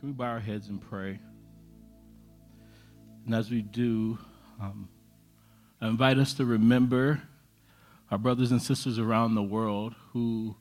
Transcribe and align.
Can 0.00 0.08
we 0.08 0.12
bow 0.14 0.28
our 0.30 0.40
heads 0.40 0.70
and 0.70 0.80
pray? 0.80 1.18
And 3.26 3.34
as 3.34 3.50
we 3.50 3.60
do, 3.60 4.16
um, 4.58 4.88
I 5.78 5.88
invite 5.88 6.16
us 6.16 6.32
to 6.34 6.46
remember 6.46 7.20
our 8.10 8.16
brothers 8.16 8.50
and 8.50 8.62
sisters 8.62 8.98
around 8.98 9.34
the 9.34 9.42
world 9.42 9.94
who 10.14 10.56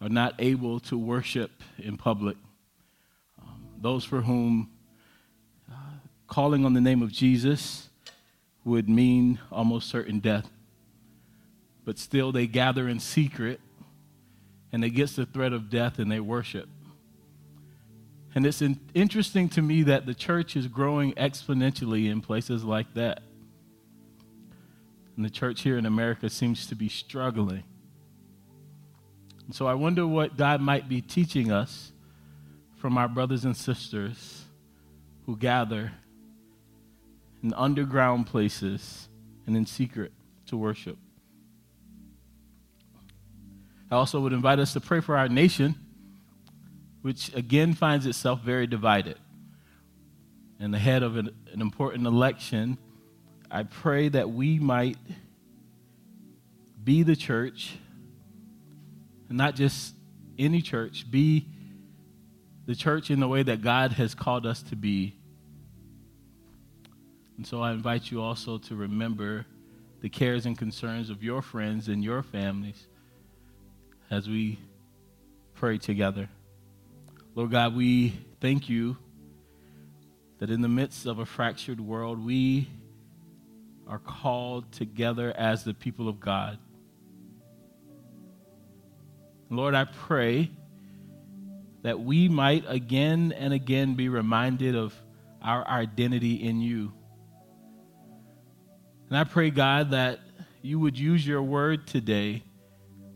are 0.00 0.08
not 0.08 0.34
able 0.40 0.80
to 0.80 0.98
worship 0.98 1.52
in 1.78 1.96
public. 1.96 2.36
Um, 3.40 3.64
those 3.80 4.04
for 4.04 4.22
whom 4.22 4.72
uh, 5.70 5.74
calling 6.26 6.64
on 6.64 6.72
the 6.72 6.80
name 6.80 7.00
of 7.00 7.12
Jesus 7.12 7.90
would 8.64 8.88
mean 8.88 9.38
almost 9.52 9.88
certain 9.88 10.18
death. 10.18 10.50
But 11.84 12.00
still, 12.00 12.32
they 12.32 12.48
gather 12.48 12.88
in 12.88 12.98
secret 12.98 13.60
and 14.72 14.82
against 14.82 15.14
the 15.14 15.26
threat 15.26 15.52
of 15.52 15.70
death 15.70 16.00
and 16.00 16.10
they 16.10 16.18
worship. 16.18 16.68
And 18.34 18.44
it's 18.44 18.60
in, 18.60 18.80
interesting 18.94 19.48
to 19.50 19.62
me 19.62 19.84
that 19.84 20.06
the 20.06 20.14
church 20.14 20.56
is 20.56 20.66
growing 20.66 21.12
exponentially 21.12 22.10
in 22.10 22.20
places 22.20 22.64
like 22.64 22.92
that. 22.94 23.22
And 25.16 25.24
the 25.24 25.30
church 25.30 25.62
here 25.62 25.78
in 25.78 25.86
America 25.86 26.28
seems 26.28 26.66
to 26.66 26.74
be 26.74 26.88
struggling. 26.88 27.62
And 29.46 29.54
so 29.54 29.66
I 29.66 29.74
wonder 29.74 30.06
what 30.06 30.36
God 30.36 30.60
might 30.60 30.88
be 30.88 31.00
teaching 31.00 31.52
us 31.52 31.92
from 32.76 32.98
our 32.98 33.08
brothers 33.08 33.44
and 33.44 33.56
sisters 33.56 34.44
who 35.26 35.36
gather 35.36 35.92
in 37.42 37.54
underground 37.54 38.26
places 38.26 39.08
and 39.46 39.56
in 39.56 39.64
secret 39.64 40.12
to 40.46 40.56
worship. 40.56 40.98
I 43.90 43.94
also 43.94 44.20
would 44.20 44.32
invite 44.32 44.58
us 44.58 44.72
to 44.72 44.80
pray 44.80 45.00
for 45.00 45.16
our 45.16 45.28
nation 45.28 45.76
which 47.04 47.34
again 47.34 47.74
finds 47.74 48.06
itself 48.06 48.40
very 48.40 48.66
divided. 48.66 49.18
And 50.58 50.74
ahead 50.74 51.02
of 51.02 51.18
an, 51.18 51.36
an 51.52 51.60
important 51.60 52.06
election, 52.06 52.78
I 53.50 53.64
pray 53.64 54.08
that 54.08 54.30
we 54.30 54.58
might 54.58 54.96
be 56.82 57.02
the 57.02 57.14
church, 57.14 57.76
and 59.28 59.36
not 59.36 59.54
just 59.54 59.94
any 60.38 60.62
church, 60.62 61.10
be 61.10 61.46
the 62.64 62.74
church 62.74 63.10
in 63.10 63.20
the 63.20 63.28
way 63.28 63.42
that 63.42 63.60
God 63.60 63.92
has 63.92 64.14
called 64.14 64.46
us 64.46 64.62
to 64.62 64.74
be. 64.74 65.14
And 67.36 67.46
so 67.46 67.60
I 67.60 67.72
invite 67.72 68.10
you 68.10 68.22
also 68.22 68.56
to 68.56 68.74
remember 68.74 69.44
the 70.00 70.08
cares 70.08 70.46
and 70.46 70.56
concerns 70.56 71.10
of 71.10 71.22
your 71.22 71.42
friends 71.42 71.86
and 71.88 72.02
your 72.02 72.22
families 72.22 72.86
as 74.10 74.26
we 74.26 74.58
pray 75.52 75.76
together. 75.76 76.30
Lord 77.36 77.50
God, 77.50 77.74
we 77.74 78.14
thank 78.40 78.68
you 78.68 78.96
that 80.38 80.50
in 80.50 80.60
the 80.60 80.68
midst 80.68 81.04
of 81.04 81.18
a 81.18 81.26
fractured 81.26 81.80
world, 81.80 82.24
we 82.24 82.68
are 83.88 83.98
called 83.98 84.70
together 84.70 85.32
as 85.36 85.64
the 85.64 85.74
people 85.74 86.08
of 86.08 86.20
God. 86.20 86.58
Lord, 89.50 89.74
I 89.74 89.84
pray 89.84 90.48
that 91.82 91.98
we 91.98 92.28
might 92.28 92.64
again 92.68 93.34
and 93.36 93.52
again 93.52 93.94
be 93.94 94.08
reminded 94.08 94.76
of 94.76 94.94
our 95.42 95.66
identity 95.66 96.34
in 96.34 96.60
you. 96.60 96.92
And 99.08 99.18
I 99.18 99.24
pray, 99.24 99.50
God, 99.50 99.90
that 99.90 100.20
you 100.62 100.78
would 100.78 100.96
use 100.96 101.26
your 101.26 101.42
word 101.42 101.88
today 101.88 102.44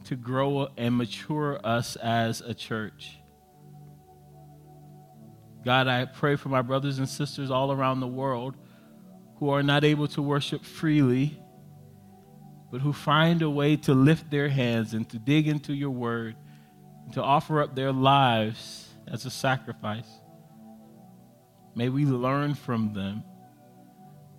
to 0.07 0.17
grow 0.17 0.69
and 0.77 0.97
mature 0.97 1.61
us 1.65 1.95
as 1.97 2.41
a 2.41 2.53
church. 2.53 3.18
God, 5.69 5.87
I 5.87 6.07
pray 6.07 6.37
for 6.37 6.49
my 6.49 6.63
brothers 6.63 6.99
and 6.99 7.07
sisters 7.07 7.51
all 7.51 7.71
around 7.71 8.01
the 8.01 8.07
world 8.07 8.57
who 9.37 9.51
are 9.51 9.63
not 9.63 9.85
able 9.85 10.09
to 10.09 10.23
worship 10.23 10.65
freely, 10.65 11.39
but 12.73 12.81
who 12.81 12.95
find 12.95 13.43
a 13.43 13.51
way 13.51 13.77
to 13.77 13.93
lift 13.93 14.31
their 14.31 14.49
hands 14.49 14.95
and 14.95 15.07
to 15.11 15.19
dig 15.19 15.47
into 15.47 15.75
your 15.75 15.91
word 15.91 16.37
and 17.05 17.13
to 17.13 17.23
offer 17.23 17.61
up 17.61 17.77
their 17.77 17.93
lives 17.93 18.89
as 19.07 19.27
a 19.27 19.31
sacrifice. 19.31 20.09
May 21.75 21.91
we 21.91 22.07
learn 22.07 22.55
from 22.55 22.95
them 22.95 23.23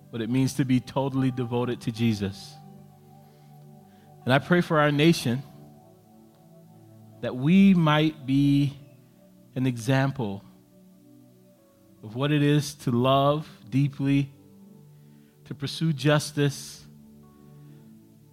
what 0.08 0.22
it 0.22 0.30
means 0.30 0.54
to 0.54 0.64
be 0.64 0.80
totally 0.80 1.30
devoted 1.30 1.80
to 1.82 1.92
Jesus. 1.92 2.56
And 4.24 4.34
I 4.34 4.40
pray 4.40 4.62
for 4.62 4.80
our 4.80 4.90
nation 4.90 5.44
that 7.20 7.36
we 7.36 7.72
might 7.72 8.26
be 8.26 8.76
an 9.54 9.68
example 9.68 10.44
of 12.02 12.14
what 12.14 12.32
it 12.32 12.42
is 12.42 12.74
to 12.74 12.90
love 12.90 13.48
deeply, 13.68 14.30
to 15.44 15.54
pursue 15.54 15.92
justice, 15.92 16.84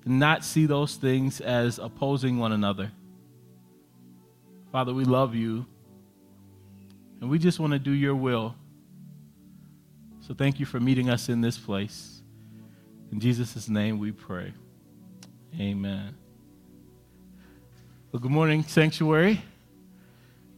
and 0.05 0.19
not 0.19 0.43
see 0.43 0.65
those 0.65 0.95
things 0.95 1.41
as 1.41 1.79
opposing 1.79 2.37
one 2.37 2.51
another. 2.51 2.91
Father, 4.71 4.93
we 4.93 5.03
love 5.03 5.35
you, 5.35 5.65
and 7.19 7.29
we 7.29 7.39
just 7.39 7.59
want 7.59 7.73
to 7.73 7.79
do 7.79 7.91
your 7.91 8.15
will. 8.15 8.55
So 10.21 10.33
thank 10.33 10.59
you 10.59 10.65
for 10.65 10.79
meeting 10.79 11.09
us 11.09 11.29
in 11.29 11.41
this 11.41 11.57
place. 11.57 12.21
In 13.11 13.19
Jesus' 13.19 13.69
name 13.69 13.99
we 13.99 14.11
pray. 14.11 14.53
Amen. 15.59 16.15
Well, 18.11 18.19
good 18.19 18.31
morning, 18.31 18.63
Sanctuary. 18.63 19.41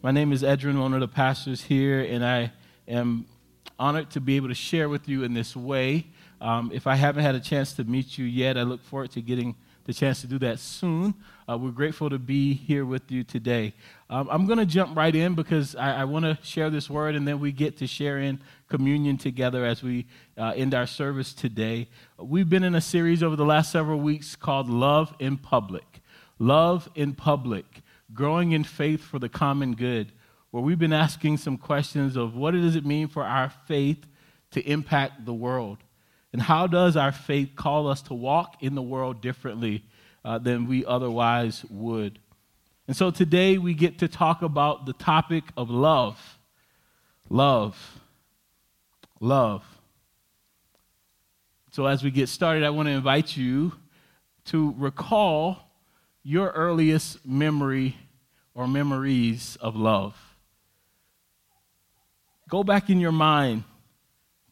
My 0.02 0.12
name 0.12 0.32
is 0.32 0.44
Edrin, 0.44 0.80
one 0.80 0.94
of 0.94 1.00
the 1.00 1.08
pastors 1.08 1.62
here, 1.64 2.02
and 2.02 2.26
I 2.26 2.52
am 2.90 3.26
honored 3.78 4.10
to 4.12 4.20
be 4.20 4.36
able 4.36 4.50
to 4.50 4.56
share 4.56 4.90
with 4.90 5.08
you 5.08 5.24
in 5.24 5.34
this 5.34 5.56
way. 5.56 6.08
Um, 6.42 6.72
if 6.74 6.88
I 6.88 6.96
haven't 6.96 7.24
had 7.24 7.36
a 7.36 7.40
chance 7.40 7.74
to 7.74 7.84
meet 7.84 8.18
you 8.18 8.26
yet, 8.26 8.58
I 8.58 8.64
look 8.64 8.84
forward 8.84 9.12
to 9.12 9.22
getting 9.22 9.56
the 9.86 9.94
chance 9.94 10.22
to 10.22 10.28
do 10.28 10.38
that 10.40 10.60
soon. 10.60 11.16
Uh, 11.48 11.58
we're 11.58 11.72
grateful 11.72 12.10
to 12.10 12.20
be 12.20 12.54
here 12.54 12.86
with 12.86 13.12
you 13.12 13.24
today. 13.24 13.74
Um, 14.10 14.28
I'm 14.30 14.46
going 14.46 14.60
to 14.60 14.66
jump 14.66 14.96
right 14.96 15.16
in 15.16 15.34
because 15.34 15.76
I, 15.76 16.02
I 16.02 16.04
want 16.06 16.26
to 16.26 16.38
share 16.44 16.70
this 16.70 16.90
word 16.90 17.16
and 17.16 17.28
then 17.28 17.40
we 17.40 17.52
get 17.52 17.78
to 17.78 17.88
share 17.88 18.20
in 18.20 18.40
communion 18.68 19.18
together 19.18 19.66
as 19.66 19.82
we 19.82 20.06
uh, 20.38 20.54
end 20.56 20.76
our 20.76 20.86
service 20.86 21.34
today. 21.34 21.88
We've 22.18 22.48
been 22.48 22.64
in 22.64 22.76
a 22.76 22.82
series 22.82 23.24
over 23.24 23.36
the 23.36 23.46
last 23.46 23.72
several 23.72 24.00
weeks 24.00 24.36
called 24.36 24.70
Love 24.70 25.14
in 25.20 25.38
Public. 25.38 26.02
Love 26.38 26.88
in 26.94 27.14
Public, 27.14 27.82
growing 28.14 28.52
in 28.52 28.64
faith 28.64 29.02
for 29.02 29.18
the 29.18 29.30
common 29.30 29.74
good 29.74 30.12
where 30.52 30.64
we've 30.64 30.80
been 30.80 30.94
asking 30.94 31.38
some 31.38 31.58
questions 31.58 32.16
of 32.16 32.36
what 32.36 32.52
does 32.52 32.76
it 32.76 32.86
mean 32.86 33.08
for 33.08 33.24
our 33.24 33.50
faith 33.68 34.06
to 34.52 34.62
impact 34.62 35.26
the 35.26 35.34
world? 35.34 35.78
And 36.34 36.42
how 36.42 36.68
does 36.68 36.96
our 36.96 37.12
faith 37.12 37.52
call 37.56 37.88
us 37.88 38.02
to 38.04 38.14
walk 38.14 38.58
in 38.62 38.76
the 38.76 38.82
world 38.82 39.22
differently 39.22 39.84
uh, 40.24 40.38
than 40.38 40.68
we 40.68 40.86
otherwise 40.86 41.66
would? 41.70 42.20
And 42.88 42.96
so 42.96 43.12
today 43.12 43.58
we 43.58 43.74
get 43.74 44.00
to 44.00 44.08
talk 44.08 44.42
about 44.42 44.86
the 44.86 44.94
topic 44.94 45.44
of 45.56 45.70
love. 45.70 46.40
Love. 47.30 48.00
Love. 49.20 49.64
So 51.72 51.86
as 51.86 52.04
we 52.04 52.10
get 52.10 52.30
started, 52.30 52.64
I 52.64 52.72
want 52.72 52.88
to 52.88 52.94
invite 52.94 53.38
you 53.38 53.74
to 54.46 54.74
recall 54.78 55.60
your 56.24 56.50
earliest 56.50 57.26
memory 57.26 57.96
or 58.56 58.68
memories 58.68 59.58
of 59.62 59.76
love. 59.76 60.29
Go 62.50 62.64
back 62.64 62.90
in 62.90 63.00
your 63.00 63.12
mind 63.12 63.64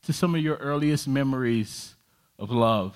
to 0.04 0.14
some 0.14 0.36
of 0.36 0.42
your 0.42 0.58
earliest 0.58 1.08
memories 1.08 1.96
of 2.38 2.52
love. 2.52 2.96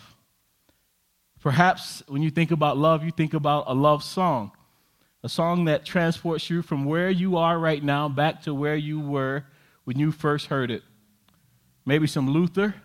Perhaps 1.42 2.04
when 2.08 2.22
you 2.22 2.30
think 2.30 2.52
about 2.52 2.78
love, 2.78 3.04
you 3.04 3.10
think 3.10 3.34
about 3.34 3.64
a 3.66 3.74
love 3.74 4.04
song, 4.04 4.52
a 5.24 5.30
song 5.30 5.66
that 5.66 5.86
transports 5.86 6.52
you 6.52 6.62
from 6.62 6.86
where 6.86 7.10
you 7.10 7.36
are 7.36 7.58
right 7.58 7.84
now 7.84 8.08
back 8.08 8.44
to 8.44 8.54
where 8.54 8.76
you 8.76 9.00
were 9.00 9.44
when 9.86 9.98
you 9.98 10.12
first 10.12 10.46
heard 10.46 10.70
it. 10.70 10.84
Maybe 11.84 12.06
some 12.06 12.30
Luther, 12.30 12.76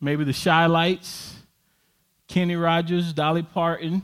maybe 0.00 0.24
the 0.24 0.32
Chi-Lites, 0.32 1.36
Kenny 2.26 2.56
Rogers, 2.56 3.12
Dolly 3.12 3.44
Parton, 3.44 4.02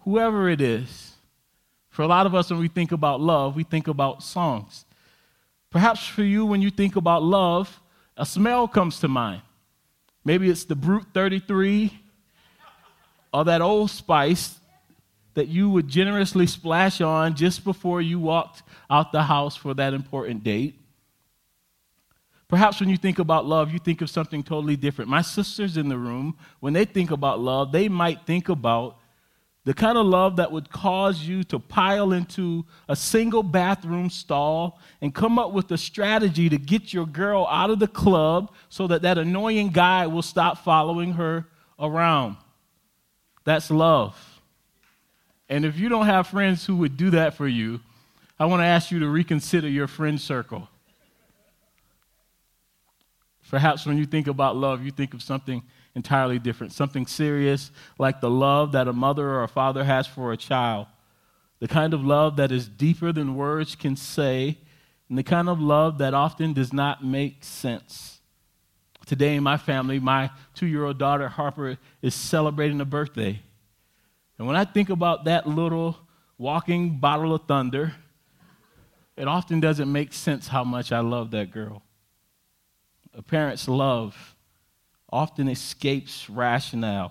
whoever 0.00 0.48
it 0.48 0.62
is. 0.62 1.12
For 1.90 2.02
a 2.02 2.06
lot 2.06 2.24
of 2.24 2.34
us, 2.34 2.50
when 2.50 2.58
we 2.58 2.68
think 2.68 2.90
about 2.90 3.20
love, 3.20 3.54
we 3.54 3.64
think 3.64 3.86
about 3.86 4.22
songs. 4.22 4.86
Perhaps 5.76 6.06
for 6.06 6.22
you, 6.22 6.46
when 6.46 6.62
you 6.62 6.70
think 6.70 6.96
about 6.96 7.22
love, 7.22 7.82
a 8.16 8.24
smell 8.24 8.66
comes 8.66 8.98
to 9.00 9.08
mind. 9.08 9.42
Maybe 10.24 10.48
it's 10.48 10.64
the 10.64 10.74
Brut 10.74 11.04
33 11.12 11.92
or 13.30 13.44
that 13.44 13.60
old 13.60 13.90
spice 13.90 14.58
that 15.34 15.48
you 15.48 15.68
would 15.68 15.86
generously 15.86 16.46
splash 16.46 17.02
on 17.02 17.34
just 17.34 17.62
before 17.62 18.00
you 18.00 18.18
walked 18.18 18.62
out 18.88 19.12
the 19.12 19.24
house 19.24 19.54
for 19.54 19.74
that 19.74 19.92
important 19.92 20.42
date. 20.42 20.80
Perhaps 22.48 22.80
when 22.80 22.88
you 22.88 22.96
think 22.96 23.18
about 23.18 23.44
love, 23.44 23.70
you 23.70 23.78
think 23.78 24.00
of 24.00 24.08
something 24.08 24.42
totally 24.42 24.76
different. 24.76 25.10
My 25.10 25.20
sisters 25.20 25.76
in 25.76 25.90
the 25.90 25.98
room, 25.98 26.38
when 26.60 26.72
they 26.72 26.86
think 26.86 27.10
about 27.10 27.38
love, 27.38 27.70
they 27.70 27.90
might 27.90 28.24
think 28.24 28.48
about 28.48 28.96
the 29.66 29.74
kind 29.74 29.98
of 29.98 30.06
love 30.06 30.36
that 30.36 30.52
would 30.52 30.70
cause 30.70 31.22
you 31.22 31.42
to 31.42 31.58
pile 31.58 32.12
into 32.12 32.64
a 32.88 32.94
single 32.94 33.42
bathroom 33.42 34.08
stall 34.08 34.78
and 35.00 35.12
come 35.12 35.40
up 35.40 35.52
with 35.52 35.68
a 35.72 35.76
strategy 35.76 36.48
to 36.48 36.56
get 36.56 36.94
your 36.94 37.04
girl 37.04 37.48
out 37.50 37.68
of 37.68 37.80
the 37.80 37.88
club 37.88 38.52
so 38.68 38.86
that 38.86 39.02
that 39.02 39.18
annoying 39.18 39.70
guy 39.70 40.06
will 40.06 40.22
stop 40.22 40.62
following 40.62 41.14
her 41.14 41.48
around. 41.80 42.36
That's 43.42 43.68
love. 43.68 44.16
And 45.48 45.64
if 45.64 45.76
you 45.76 45.88
don't 45.88 46.06
have 46.06 46.28
friends 46.28 46.64
who 46.64 46.76
would 46.76 46.96
do 46.96 47.10
that 47.10 47.34
for 47.34 47.48
you, 47.48 47.80
I 48.38 48.46
want 48.46 48.60
to 48.60 48.66
ask 48.66 48.92
you 48.92 49.00
to 49.00 49.08
reconsider 49.08 49.68
your 49.68 49.88
friend 49.88 50.20
circle. 50.20 50.68
Perhaps 53.50 53.84
when 53.84 53.98
you 53.98 54.06
think 54.06 54.28
about 54.28 54.54
love, 54.54 54.84
you 54.84 54.92
think 54.92 55.12
of 55.12 55.22
something 55.22 55.64
entirely 55.96 56.38
different, 56.38 56.72
something 56.72 57.06
serious 57.06 57.72
like 57.98 58.20
the 58.20 58.30
love 58.30 58.72
that 58.72 58.86
a 58.86 58.92
mother 58.92 59.28
or 59.28 59.42
a 59.42 59.48
father 59.48 59.82
has 59.82 60.06
for 60.06 60.30
a 60.30 60.36
child, 60.36 60.86
the 61.58 61.66
kind 61.66 61.94
of 61.94 62.04
love 62.04 62.36
that 62.36 62.52
is 62.52 62.68
deeper 62.68 63.12
than 63.12 63.34
words 63.34 63.74
can 63.74 63.96
say, 63.96 64.58
and 65.08 65.16
the 65.16 65.22
kind 65.22 65.48
of 65.48 65.58
love 65.58 65.96
that 65.98 66.12
often 66.12 66.52
does 66.52 66.72
not 66.72 67.02
make 67.02 67.42
sense. 67.42 68.20
Today 69.06 69.36
in 69.36 69.42
my 69.42 69.56
family, 69.56 69.98
my 69.98 70.30
two 70.54 70.66
year 70.66 70.84
old 70.84 70.98
daughter 70.98 71.28
Harper 71.28 71.78
is 72.02 72.14
celebrating 72.14 72.80
a 72.80 72.84
birthday. 72.84 73.40
And 74.36 74.46
when 74.46 74.56
I 74.56 74.64
think 74.64 74.90
about 74.90 75.24
that 75.24 75.48
little 75.48 75.96
walking 76.36 76.98
bottle 76.98 77.34
of 77.34 77.42
thunder, 77.46 77.94
it 79.16 79.26
often 79.26 79.60
doesn't 79.60 79.90
make 79.90 80.12
sense 80.12 80.48
how 80.48 80.62
much 80.62 80.92
I 80.92 81.00
love 81.00 81.30
that 81.30 81.50
girl. 81.50 81.82
A 83.14 83.22
parent's 83.22 83.66
love 83.66 84.35
often 85.16 85.48
escapes 85.48 86.28
rationale. 86.28 87.10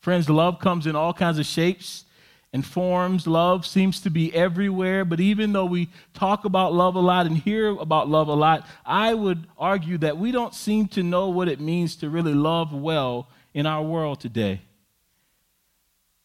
Friends, 0.00 0.28
love 0.28 0.58
comes 0.58 0.84
in 0.84 0.96
all 0.96 1.14
kinds 1.14 1.38
of 1.38 1.46
shapes 1.46 2.06
and 2.52 2.66
forms. 2.66 3.28
Love 3.28 3.64
seems 3.64 4.00
to 4.00 4.10
be 4.10 4.34
everywhere, 4.34 5.04
but 5.04 5.20
even 5.20 5.52
though 5.52 5.64
we 5.64 5.88
talk 6.12 6.44
about 6.44 6.74
love 6.74 6.96
a 6.96 7.00
lot 7.00 7.26
and 7.26 7.38
hear 7.38 7.68
about 7.68 8.08
love 8.08 8.26
a 8.26 8.34
lot, 8.34 8.66
I 8.84 9.14
would 9.14 9.46
argue 9.56 9.96
that 9.98 10.18
we 10.18 10.32
don't 10.32 10.52
seem 10.52 10.88
to 10.88 11.04
know 11.04 11.28
what 11.28 11.48
it 11.48 11.60
means 11.60 11.94
to 11.96 12.10
really 12.10 12.34
love 12.34 12.72
well 12.72 13.28
in 13.54 13.64
our 13.64 13.84
world 13.84 14.18
today. 14.18 14.60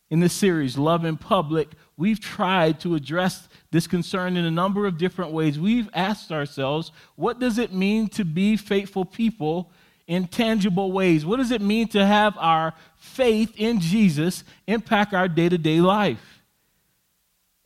In 0.09 0.21
this 0.21 0.33
series, 0.33 0.75
Love 0.75 1.05
in 1.05 1.17
Public, 1.17 1.69
we've 1.95 2.19
tried 2.19 2.79
to 2.79 2.95
address 2.95 3.47
this 3.69 3.85
concern 3.85 4.37
in 4.37 4.43
a 4.43 4.49
number 4.49 4.87
of 4.87 4.97
different 4.97 5.33
ways. 5.33 5.59
We've 5.59 5.87
asked 5.93 6.31
ourselves, 6.31 6.91
what 7.15 7.39
does 7.39 7.59
it 7.59 7.71
mean 7.73 8.07
to 8.09 8.25
be 8.25 8.57
faithful 8.57 9.05
people 9.05 9.71
in 10.09 10.27
tangible 10.27 10.91
ways. 10.91 11.23
What 11.23 11.37
does 11.37 11.51
it 11.51 11.61
mean 11.61 11.87
to 11.89 12.03
have 12.03 12.35
our 12.39 12.73
faith 12.97 13.53
in 13.55 13.79
Jesus 13.79 14.43
impact 14.65 15.13
our 15.13 15.27
day 15.27 15.47
to 15.47 15.57
day 15.57 15.79
life? 15.79 16.41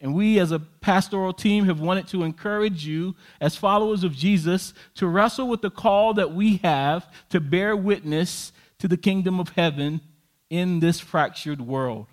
And 0.02 0.14
we, 0.14 0.38
as 0.40 0.52
a 0.52 0.60
pastoral 0.60 1.32
team, 1.32 1.64
have 1.66 1.80
wanted 1.80 2.10
to 2.10 2.24
encourage 2.24 2.86
you, 2.86 3.16
as 3.40 3.56
followers 3.56 4.04
of 4.04 4.14
Jesus, 4.14 4.74
to 4.96 5.08
wrestle 5.08 5.48
with 5.48 5.62
the 5.62 5.72
call 5.72 6.16
that 6.16 6.34
we 6.34 6.58
have 6.58 7.10
to 7.30 7.40
bear 7.40 7.78
witness 7.78 8.52
to 8.80 8.90
the 8.90 8.98
kingdom 8.98 9.40
of 9.40 9.50
heaven 9.50 10.02
in 10.50 10.82
this 10.82 11.00
fractured 11.00 11.62
world. 11.62 12.08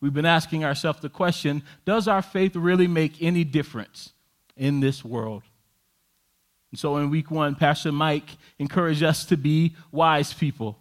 We've 0.00 0.14
been 0.14 0.24
asking 0.24 0.64
ourselves 0.64 1.00
the 1.00 1.10
question 1.10 1.62
Does 1.84 2.08
our 2.08 2.22
faith 2.22 2.56
really 2.56 2.86
make 2.86 3.20
any 3.20 3.44
difference 3.44 4.14
in 4.56 4.80
this 4.80 5.04
world? 5.04 5.42
And 6.70 6.78
so 6.78 6.96
in 6.98 7.10
week 7.10 7.30
one, 7.30 7.54
Pastor 7.54 7.92
Mike 7.92 8.36
encouraged 8.58 9.02
us 9.02 9.24
to 9.26 9.36
be 9.36 9.74
wise 9.90 10.32
people. 10.32 10.78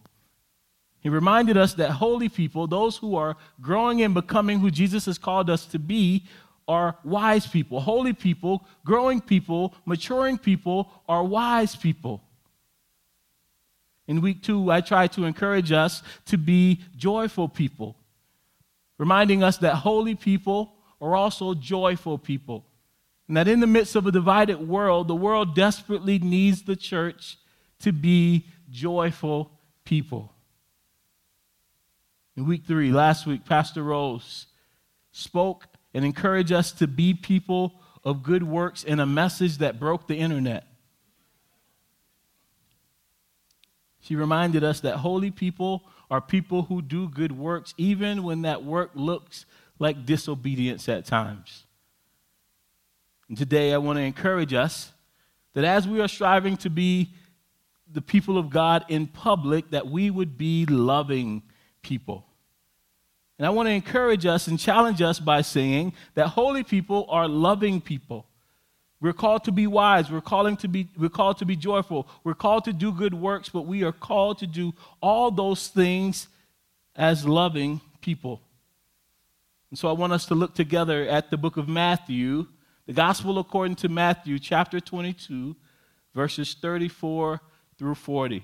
He 1.01 1.09
reminded 1.09 1.57
us 1.57 1.73
that 1.75 1.91
holy 1.91 2.29
people, 2.29 2.67
those 2.67 2.97
who 2.97 3.15
are 3.15 3.37
growing 3.61 4.01
and 4.01 4.13
becoming 4.13 4.59
who 4.59 4.69
Jesus 4.69 5.05
has 5.05 5.17
called 5.17 5.49
us 5.49 5.65
to 5.67 5.79
be, 5.79 6.25
are 6.67 6.97
wise 7.03 7.47
people. 7.47 7.79
Holy 7.79 8.13
people, 8.13 8.65
growing 8.85 9.21
people, 9.21 9.73
maturing 9.85 10.37
people 10.37 10.91
are 11.07 11.23
wise 11.23 11.75
people. 11.75 12.21
In 14.07 14.21
week 14.21 14.43
two, 14.43 14.71
I 14.71 14.81
tried 14.81 15.11
to 15.13 15.25
encourage 15.25 15.71
us 15.71 16.03
to 16.25 16.37
be 16.37 16.81
joyful 16.95 17.47
people, 17.47 17.95
reminding 18.97 19.43
us 19.43 19.57
that 19.57 19.75
holy 19.75 20.15
people 20.15 20.73
are 21.01 21.15
also 21.15 21.53
joyful 21.53 22.17
people. 22.17 22.65
And 23.29 23.37
that 23.37 23.47
in 23.47 23.59
the 23.59 23.67
midst 23.67 23.95
of 23.95 24.07
a 24.07 24.11
divided 24.11 24.67
world, 24.67 25.07
the 25.07 25.15
world 25.15 25.53
desperately 25.55 26.17
needs 26.17 26.63
the 26.63 26.75
church 26.75 27.37
to 27.81 27.93
be 27.93 28.47
joyful 28.71 29.51
people. 29.85 30.33
In 32.35 32.47
week 32.47 32.65
three, 32.65 32.91
last 32.91 33.27
week, 33.27 33.45
Pastor 33.45 33.83
Rose 33.83 34.47
spoke 35.11 35.67
and 35.93 36.03
encouraged 36.03 36.51
us 36.51 36.71
to 36.71 36.87
be 36.87 37.13
people 37.13 37.79
of 38.03 38.23
good 38.23 38.41
works 38.41 38.83
in 38.83 38.99
a 38.99 39.05
message 39.05 39.59
that 39.59 39.79
broke 39.79 40.07
the 40.07 40.15
internet. 40.15 40.65
She 44.01 44.15
reminded 44.15 44.63
us 44.63 44.79
that 44.79 44.97
holy 44.97 45.29
people 45.29 45.83
are 46.09 46.19
people 46.19 46.63
who 46.63 46.81
do 46.81 47.07
good 47.07 47.31
works, 47.31 47.75
even 47.77 48.23
when 48.23 48.41
that 48.41 48.63
work 48.63 48.89
looks 48.95 49.45
like 49.77 50.07
disobedience 50.07 50.89
at 50.89 51.05
times. 51.05 51.65
And 53.29 53.37
today 53.37 53.73
I 53.73 53.77
want 53.77 53.97
to 53.97 54.03
encourage 54.03 54.53
us 54.53 54.91
that 55.53 55.63
as 55.63 55.87
we 55.87 56.01
are 56.01 56.07
striving 56.07 56.57
to 56.57 56.69
be 56.69 57.11
the 57.91 58.01
people 58.01 58.37
of 58.37 58.49
God 58.49 58.85
in 58.89 59.07
public, 59.07 59.69
that 59.71 59.87
we 59.87 60.09
would 60.09 60.37
be 60.37 60.65
loving 60.65 61.43
people. 61.81 62.25
And 63.37 63.45
I 63.45 63.51
want 63.51 63.67
to 63.67 63.73
encourage 63.73 64.25
us 64.25 64.47
and 64.47 64.59
challenge 64.59 65.01
us 65.01 65.19
by 65.19 65.41
saying 65.41 65.93
that 66.15 66.27
holy 66.27 66.63
people 66.63 67.05
are 67.09 67.27
loving 67.27 67.81
people. 67.81 68.25
We're 69.01 69.13
called 69.13 69.45
to 69.45 69.51
be 69.51 69.65
wise. 69.65 70.11
We're, 70.11 70.19
calling 70.19 70.57
to 70.57 70.67
be, 70.67 70.89
we're 70.97 71.07
called 71.07 71.37
to 71.37 71.45
be 71.45 71.55
joyful. 71.55 72.07
We're 72.23 72.33
called 72.33 72.65
to 72.65 72.73
do 72.73 72.91
good 72.91 73.13
works, 73.13 73.47
but 73.47 73.61
we 73.61 73.83
are 73.83 73.93
called 73.93 74.39
to 74.39 74.47
do 74.47 74.73
all 75.01 75.31
those 75.31 75.69
things 75.69 76.27
as 76.95 77.25
loving 77.25 77.79
people. 78.01 78.41
And 79.69 79.79
so 79.79 79.87
I 79.87 79.93
want 79.93 80.11
us 80.13 80.25
to 80.25 80.35
look 80.35 80.53
together 80.53 81.07
at 81.07 81.29
the 81.29 81.37
book 81.37 81.55
of 81.55 81.69
Matthew 81.69 82.47
the 82.89 82.95
Gospel 82.95 83.37
according 83.37 83.75
to 83.75 83.87
Matthew, 83.87 84.39
chapter 84.39 84.79
22, 84.79 85.55
verses 86.15 86.55
34 86.59 87.39
through 87.77 87.93
40. 87.93 88.43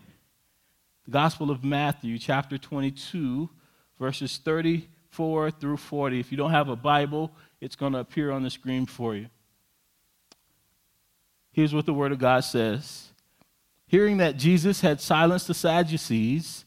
The 1.06 1.12
Gospel 1.12 1.50
of 1.50 1.64
Matthew, 1.64 2.20
chapter 2.20 2.60
22, 2.60 3.50
verses 3.98 4.38
34 4.38 5.50
through 5.50 5.78
40. 5.78 6.20
If 6.20 6.32
you 6.32 6.38
don't 6.38 6.52
have 6.52 6.70
a 6.70 6.76
Bible, 6.76 7.32
it's 7.60 7.76
going 7.76 7.94
to 7.94 7.98
appear 7.98 8.30
on 8.30 8.44
the 8.44 8.52
screen 8.52 8.86
for 8.86 9.16
you. 9.16 9.30
Here's 11.52 11.74
what 11.74 11.88
the 11.88 11.94
Word 11.96 12.12
of 12.12 12.20
God 12.20 12.42
says 12.42 13.10
Hearing 13.88 14.18
that 14.18 14.38
Jesus 14.38 14.82
had 14.82 15.02
silenced 15.02 15.48
the 15.48 15.56
Sadducees, 15.56 16.66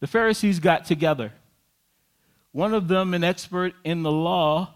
the 0.00 0.06
Pharisees 0.06 0.60
got 0.60 0.84
together. 0.84 1.32
One 2.52 2.74
of 2.74 2.88
them, 2.88 3.14
an 3.14 3.24
expert 3.24 3.72
in 3.84 4.02
the 4.02 4.12
law, 4.12 4.74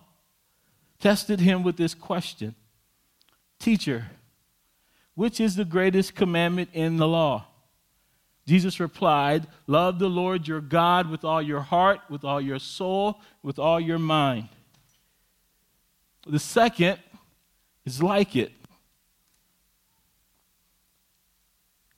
tested 1.00 1.40
him 1.40 1.62
with 1.62 1.76
this 1.76 1.95
question 1.95 2.54
Teacher, 3.59 4.07
which 5.14 5.40
is 5.40 5.57
the 5.57 5.64
greatest 5.64 6.14
commandment 6.14 6.71
in 6.73 6.97
the 6.97 7.09
law? 7.09 7.47
Jesus 8.47 8.80
replied, 8.80 9.47
Love 9.66 9.99
the 9.99 10.09
Lord 10.09 10.49
your 10.49 10.61
God 10.61 11.11
with 11.11 11.25
all 11.25 11.42
your 11.42 11.61
heart, 11.61 12.00
with 12.09 12.25
all 12.25 12.40
your 12.40 12.59
soul, 12.59 13.21
with 13.42 13.59
all 13.59 13.78
your 13.78 13.99
mind. 13.99 14.49
The 16.26 16.38
second 16.38 16.99
is 17.85 18.02
like 18.02 18.37
it 18.37 18.52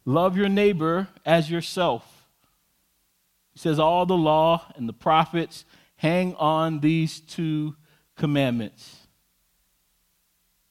love 0.05 0.37
your 0.37 0.49
neighbor 0.49 1.09
as 1.25 1.51
yourself. 1.51 2.27
He 3.53 3.59
says, 3.59 3.79
All 3.79 4.07
the 4.07 4.17
law 4.17 4.73
and 4.77 4.89
the 4.89 4.93
prophets 4.93 5.65
hang 5.97 6.35
on 6.35 6.81
these 6.81 7.21
two 7.21 7.77
commandments. 8.23 8.99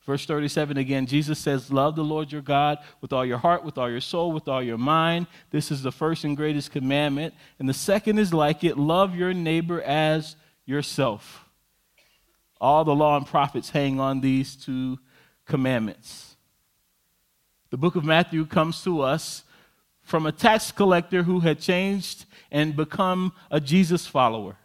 Verse 0.06 0.26
37 0.26 0.78
again, 0.78 1.06
Jesus 1.06 1.38
says, 1.38 1.70
Love 1.70 1.98
the 1.98 2.02
Lord 2.04 2.32
your 2.32 2.42
God 2.42 2.78
with 3.02 3.12
all 3.12 3.26
your 3.26 3.40
heart, 3.40 3.66
with 3.66 3.78
all 3.78 3.90
your 3.90 4.00
soul, 4.00 4.32
with 4.32 4.48
all 4.48 4.64
your 4.64 4.78
mind. 4.78 5.28
This 5.50 5.70
is 5.70 5.84
the 5.84 5.92
first 5.92 6.24
and 6.24 6.38
greatest 6.38 6.72
commandment. 6.72 7.34
And 7.60 7.68
the 7.68 7.74
second 7.74 8.20
is 8.20 8.34
like 8.34 8.64
it 8.64 8.78
love 8.78 9.18
your 9.18 9.34
neighbor 9.34 9.82
as 9.82 10.38
yourself. 10.66 11.44
All 12.62 12.86
the 12.86 12.96
law 12.96 13.18
and 13.18 13.28
prophets 13.28 13.72
hang 13.72 14.00
on 14.00 14.22
these 14.22 14.56
two 14.56 14.98
commandments. 15.46 16.38
The 17.70 17.78
book 17.78 17.98
of 17.98 18.06
Matthew 18.06 18.46
comes 18.46 18.82
to 18.86 19.02
us 19.02 19.44
from 20.04 20.26
a 20.26 20.32
tax 20.32 20.72
collector 20.72 21.24
who 21.24 21.42
had 21.42 21.60
changed 21.60 22.24
and 22.50 22.78
become 22.78 23.34
a 23.52 23.60
Jesus 23.60 24.08
follower. 24.08 24.56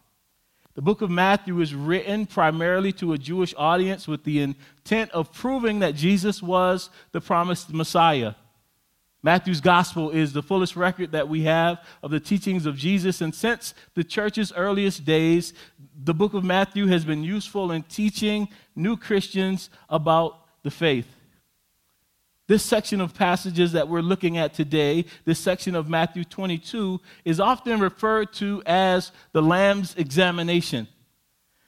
The 0.77 0.83
book 0.83 1.01
of 1.01 1.09
Matthew 1.09 1.59
is 1.59 1.73
written 1.73 2.27
primarily 2.27 2.91
to 2.93 3.13
a 3.13 3.17
Jewish 3.17 3.51
audience 3.57 4.07
with 4.07 4.23
the 4.23 4.41
intent 4.41 5.09
of 5.09 5.33
proving 5.33 5.79
that 5.79 5.95
Jesus 5.95 6.43
was 6.43 6.91
the 7.13 7.19
promised 7.19 7.73
Messiah. 7.73 8.35
Matthew's 9.23 9.59
gospel 9.59 10.11
is 10.11 10.33
the 10.33 10.43
fullest 10.43 10.75
record 10.75 11.13
that 11.13 11.27
we 11.27 11.41
have 11.45 11.83
of 12.03 12.11
the 12.11 12.19
teachings 12.19 12.67
of 12.67 12.77
Jesus. 12.77 13.21
And 13.21 13.33
since 13.33 13.73
the 13.95 14.03
church's 14.03 14.53
earliest 14.53 15.03
days, 15.03 15.55
the 15.99 16.13
book 16.13 16.35
of 16.35 16.43
Matthew 16.43 16.85
has 16.85 17.03
been 17.03 17.23
useful 17.23 17.71
in 17.71 17.81
teaching 17.81 18.47
new 18.75 18.95
Christians 18.97 19.71
about 19.89 20.41
the 20.61 20.69
faith. 20.69 21.07
This 22.47 22.63
section 22.63 23.01
of 23.01 23.13
passages 23.13 23.73
that 23.73 23.89
we're 23.89 24.01
looking 24.01 24.37
at 24.37 24.53
today, 24.53 25.05
this 25.25 25.37
section 25.37 25.75
of 25.75 25.89
Matthew 25.89 26.23
22, 26.23 27.01
is 27.25 27.41
often 27.41 27.81
referred 27.81 28.31
to 28.33 28.63
as 28.65 29.11
the 29.33 29.41
Lamb's 29.41 29.93
examination. 29.95 30.87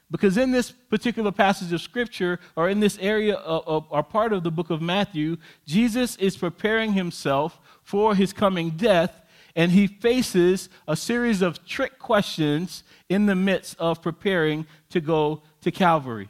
Because 0.09 0.37
in 0.37 0.51
this 0.51 0.71
particular 0.71 1.33
passage 1.33 1.73
of 1.73 1.81
Scripture, 1.81 2.39
or 2.55 2.69
in 2.69 2.79
this 2.79 2.97
area 2.99 3.35
of, 3.35 3.67
of, 3.67 3.85
or 3.89 4.01
part 4.03 4.31
of 4.31 4.43
the 4.43 4.51
book 4.51 4.69
of 4.69 4.81
Matthew, 4.81 5.35
Jesus 5.67 6.15
is 6.15 6.37
preparing 6.37 6.93
himself 6.93 7.59
for 7.83 8.15
his 8.15 8.31
coming 8.31 8.71
death, 8.71 9.21
and 9.55 9.71
he 9.73 9.85
faces 9.85 10.69
a 10.87 10.95
series 10.95 11.41
of 11.41 11.65
trick 11.65 11.99
questions 11.99 12.83
in 13.09 13.25
the 13.25 13.35
midst 13.35 13.75
of 13.79 14.01
preparing 14.01 14.65
to 14.89 15.01
go 15.01 15.43
to 15.61 15.71
Calvary. 15.71 16.29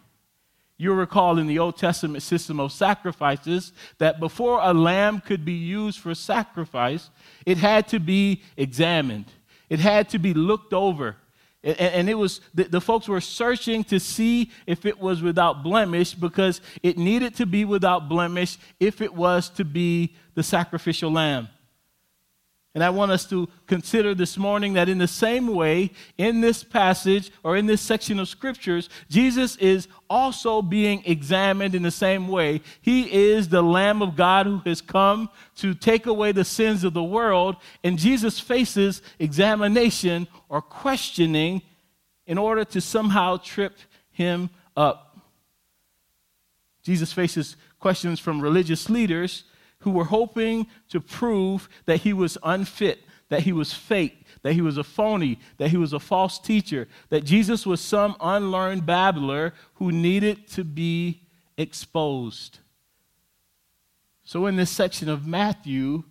You'll 0.82 0.96
recall 0.96 1.38
in 1.38 1.48
the 1.48 1.60
Old 1.60 1.78
Testament 1.78 2.24
system 2.24 2.58
of 2.58 2.72
sacrifices 2.72 3.74
that 3.98 4.22
before 4.22 4.62
a 4.64 4.74
lamb 4.74 5.20
could 5.20 5.44
be 5.44 5.52
used 5.52 6.00
for 6.00 6.16
sacrifice, 6.16 7.10
it 7.46 7.58
had 7.58 7.90
to 7.90 8.00
be 8.00 8.42
examined, 8.56 9.26
it 9.70 9.82
had 9.82 10.08
to 10.12 10.20
be 10.20 10.34
looked 10.34 10.74
over. 10.74 11.18
And, 11.62 12.10
it 12.10 12.14
was, 12.14 12.40
the, 12.54 12.64
the 12.64 12.80
folks 12.80 13.10
were 13.10 13.20
searching 13.20 13.84
to 13.86 14.00
see 14.00 14.50
if 14.66 14.86
it 14.86 14.98
was 14.98 15.22
without 15.22 15.62
blemish 15.62 16.14
because 16.14 16.62
it 16.82 16.98
needed 16.98 17.36
to 17.36 17.46
be 17.46 17.66
without 17.66 18.08
blemish 18.08 18.58
if 18.80 19.02
it 19.02 19.14
was 19.14 19.50
to 19.50 19.66
be 19.66 20.16
the 20.36 20.44
sacrificial 20.44 21.12
lamb. 21.12 21.50
And 22.76 22.84
I 22.84 22.92
want 22.92 23.12
us 23.12 23.26
to 23.30 23.50
consider 23.66 24.14
this 24.14 24.38
morning 24.38 24.74
that 24.74 24.90
in 24.90 25.00
the 25.00 25.08
same 25.08 25.48
way, 25.48 25.90
in 26.20 26.42
this 26.42 26.64
passage 26.64 27.32
or 27.44 27.58
in 27.58 27.66
this 27.66 27.82
section 27.82 28.20
of 28.20 28.30
scriptures, 28.30 28.90
Jesus 29.10 29.56
is 29.56 29.88
also 30.08 30.62
being 30.62 31.02
examined 31.06 31.74
in 31.74 31.82
the 31.82 31.90
same 31.90 32.28
way. 32.28 32.62
He 32.82 33.12
is 33.12 33.50
the 33.50 33.64
Lamb 33.64 34.04
of 34.04 34.16
God 34.16 34.46
who 34.46 34.60
has 34.66 34.82
come 34.82 35.30
to 35.56 35.74
take 35.74 36.06
away 36.06 36.32
the 36.32 36.46
sins 36.46 36.84
of 36.84 36.94
the 36.94 37.04
world, 37.04 37.56
and 37.84 37.98
Jesus 37.98 38.40
faces 38.40 39.02
examination 39.18 40.28
or 40.48 40.62
questioning 40.62 41.64
in 42.28 42.38
order 42.38 42.64
to 42.66 42.80
somehow 42.80 43.38
trip 43.38 43.78
him 44.12 44.52
up. 44.78 45.18
Jesus 46.84 47.12
faces 47.12 47.58
questions 47.80 48.20
from 48.20 48.40
religious 48.40 48.92
leaders 48.92 49.44
who 49.82 49.92
were 49.92 50.06
hoping 50.06 50.68
to 50.90 51.00
prove 51.00 51.70
that 51.86 51.98
he 52.02 52.14
was 52.14 52.38
unfit, 52.44 53.00
that 53.30 53.42
he 53.42 53.54
was 53.54 53.74
fake, 53.74 54.26
that 54.42 54.54
he 54.54 54.62
was 54.62 54.78
a 54.78 54.84
phony, 54.84 55.40
that 55.58 55.70
he 55.70 55.78
was 55.78 55.94
a 55.94 56.00
false 56.00 56.40
teacher, 56.40 56.88
that 57.10 57.24
Jesus 57.24 57.66
was 57.66 57.82
some 57.82 58.16
unlearned 58.20 58.86
babbler 58.86 59.54
who 59.76 59.92
needed 59.92 60.48
to 60.50 60.64
be 60.64 61.22
exposed. 61.58 62.60
So, 64.24 64.46
in 64.46 64.56
this 64.56 64.70
section 64.70 65.10
of 65.10 65.26
Matthew, 65.26 66.04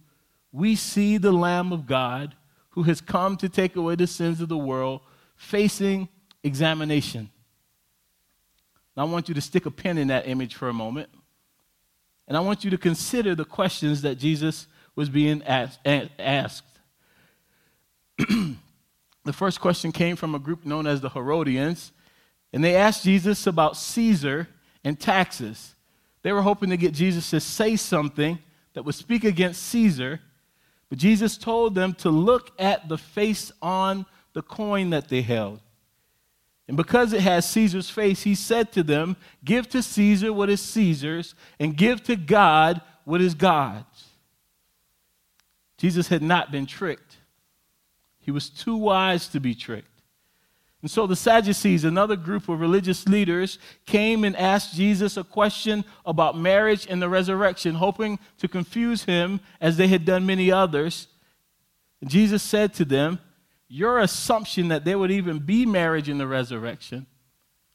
we 0.53 0.75
see 0.75 1.19
the 1.19 1.33
Lamb 1.33 1.73
of 1.73 1.87
God 1.87 2.35
who 2.71 2.85
has 2.85 3.01
come 3.01 3.37
to 3.37 3.49
take 3.49 3.77
away 3.77 3.95
the 3.95 4.07
sins 4.07 4.41
of 4.41 4.49
the 4.49 4.59
world 4.59 5.01
facing 5.37 6.09
examination. 6.43 7.31
Now, 8.97 9.07
I 9.07 9.09
want 9.09 9.29
you 9.29 9.35
to 9.35 9.41
stick 9.41 9.67
a 9.67 9.71
pin 9.71 9.99
in 9.99 10.09
that 10.09 10.27
image 10.27 10.55
for 10.55 10.69
a 10.69 10.73
moment. 10.73 11.09
And 12.29 12.37
I 12.37 12.41
want 12.41 12.63
you 12.63 12.71
to 12.71 12.79
consider 12.79 13.35
the 13.35 13.47
questions 13.47 14.03
that 14.03 14.17
Jesus 14.17 14.67
was 14.95 15.09
being 15.09 15.43
asked. 15.45 16.65
the 18.19 19.33
first 19.33 19.61
question 19.61 19.91
came 19.91 20.15
from 20.15 20.35
a 20.35 20.39
group 20.39 20.67
known 20.67 20.87
as 20.87 21.01
the 21.01 21.09
Herodians, 21.09 21.91
and 22.53 22.63
they 22.63 22.77
asked 22.77 23.03
Jesus 23.03 23.47
about 23.47 23.79
Caesar 23.79 24.47
and 24.85 25.01
taxes. 25.01 25.75
They 26.23 26.33
were 26.33 26.43
hoping 26.43 26.71
to 26.71 26.77
get 26.77 26.93
Jesus 26.93 27.31
to 27.31 27.41
say 27.41 27.77
something 27.77 28.39
that 28.75 28.83
would 28.83 28.95
speak 28.95 29.25
against 29.25 29.63
Caesar, 29.65 30.21
but 30.91 30.99
Jesus 30.99 31.39
told 31.39 31.75
them 31.75 31.95
to 31.95 32.11
look 32.11 32.51
at 32.59 32.89
the 32.89 32.99
face 32.99 33.51
on 33.63 34.05
the 34.35 34.43
coin 34.43 34.91
that 34.91 35.09
they 35.09 35.23
held. 35.23 35.61
And 36.69 36.77
because 36.77 37.15
it 37.15 37.23
has 37.23 37.49
Caesar's 37.49 37.89
face, 37.89 38.23
he 38.23 38.35
said 38.35 38.71
to 38.73 38.83
them, 38.83 39.17
Give 39.43 39.67
to 39.71 39.83
Caesar 39.83 40.33
what 40.33 40.51
is 40.51 40.61
Caesar's, 40.61 41.35
and 41.59 41.77
give 41.77 42.05
to 42.05 42.15
God 42.15 42.83
what 43.05 43.23
is 43.23 43.35
God's. 43.35 44.05
Jesus 45.79 46.09
had 46.09 46.23
not 46.23 46.53
been 46.53 46.67
tricked, 46.67 47.17
he 48.19 48.31
was 48.31 48.51
too 48.51 48.77
wise 48.77 49.29
to 49.29 49.41
be 49.41 49.55
tricked. 49.55 49.89
And 50.81 50.91
so 50.91 51.09
the 51.09 51.17
Sadducees, 51.17 51.83
another 51.83 52.15
group 52.15 52.49
of 52.49 52.61
religious 52.61 53.09
leaders, 53.09 53.59
came 53.85 54.23
and 54.23 54.37
asked 54.37 54.75
Jesus 54.75 55.17
a 55.17 55.25
question 55.25 55.85
about 56.07 56.39
marriage 56.39 56.87
and 56.89 57.03
the 57.03 57.09
resurrection, 57.09 57.75
hoping 57.75 58.21
to 58.39 58.47
confuse 58.47 59.05
him 59.05 59.41
as 59.61 59.77
they 59.77 59.89
had 59.89 60.05
done 60.05 60.25
many 60.25 60.53
others. 60.53 61.09
And 62.01 62.09
Jesus 62.09 62.45
said 62.45 62.75
to 62.75 62.85
them, 62.85 63.19
your 63.69 63.99
assumption 63.99 64.69
that 64.69 64.85
there 64.85 64.99
would 64.99 65.11
even 65.11 65.39
be 65.39 65.67
marriage 65.67 66.09
in 66.09 66.19
the 66.19 66.27
resurrection 66.27 67.07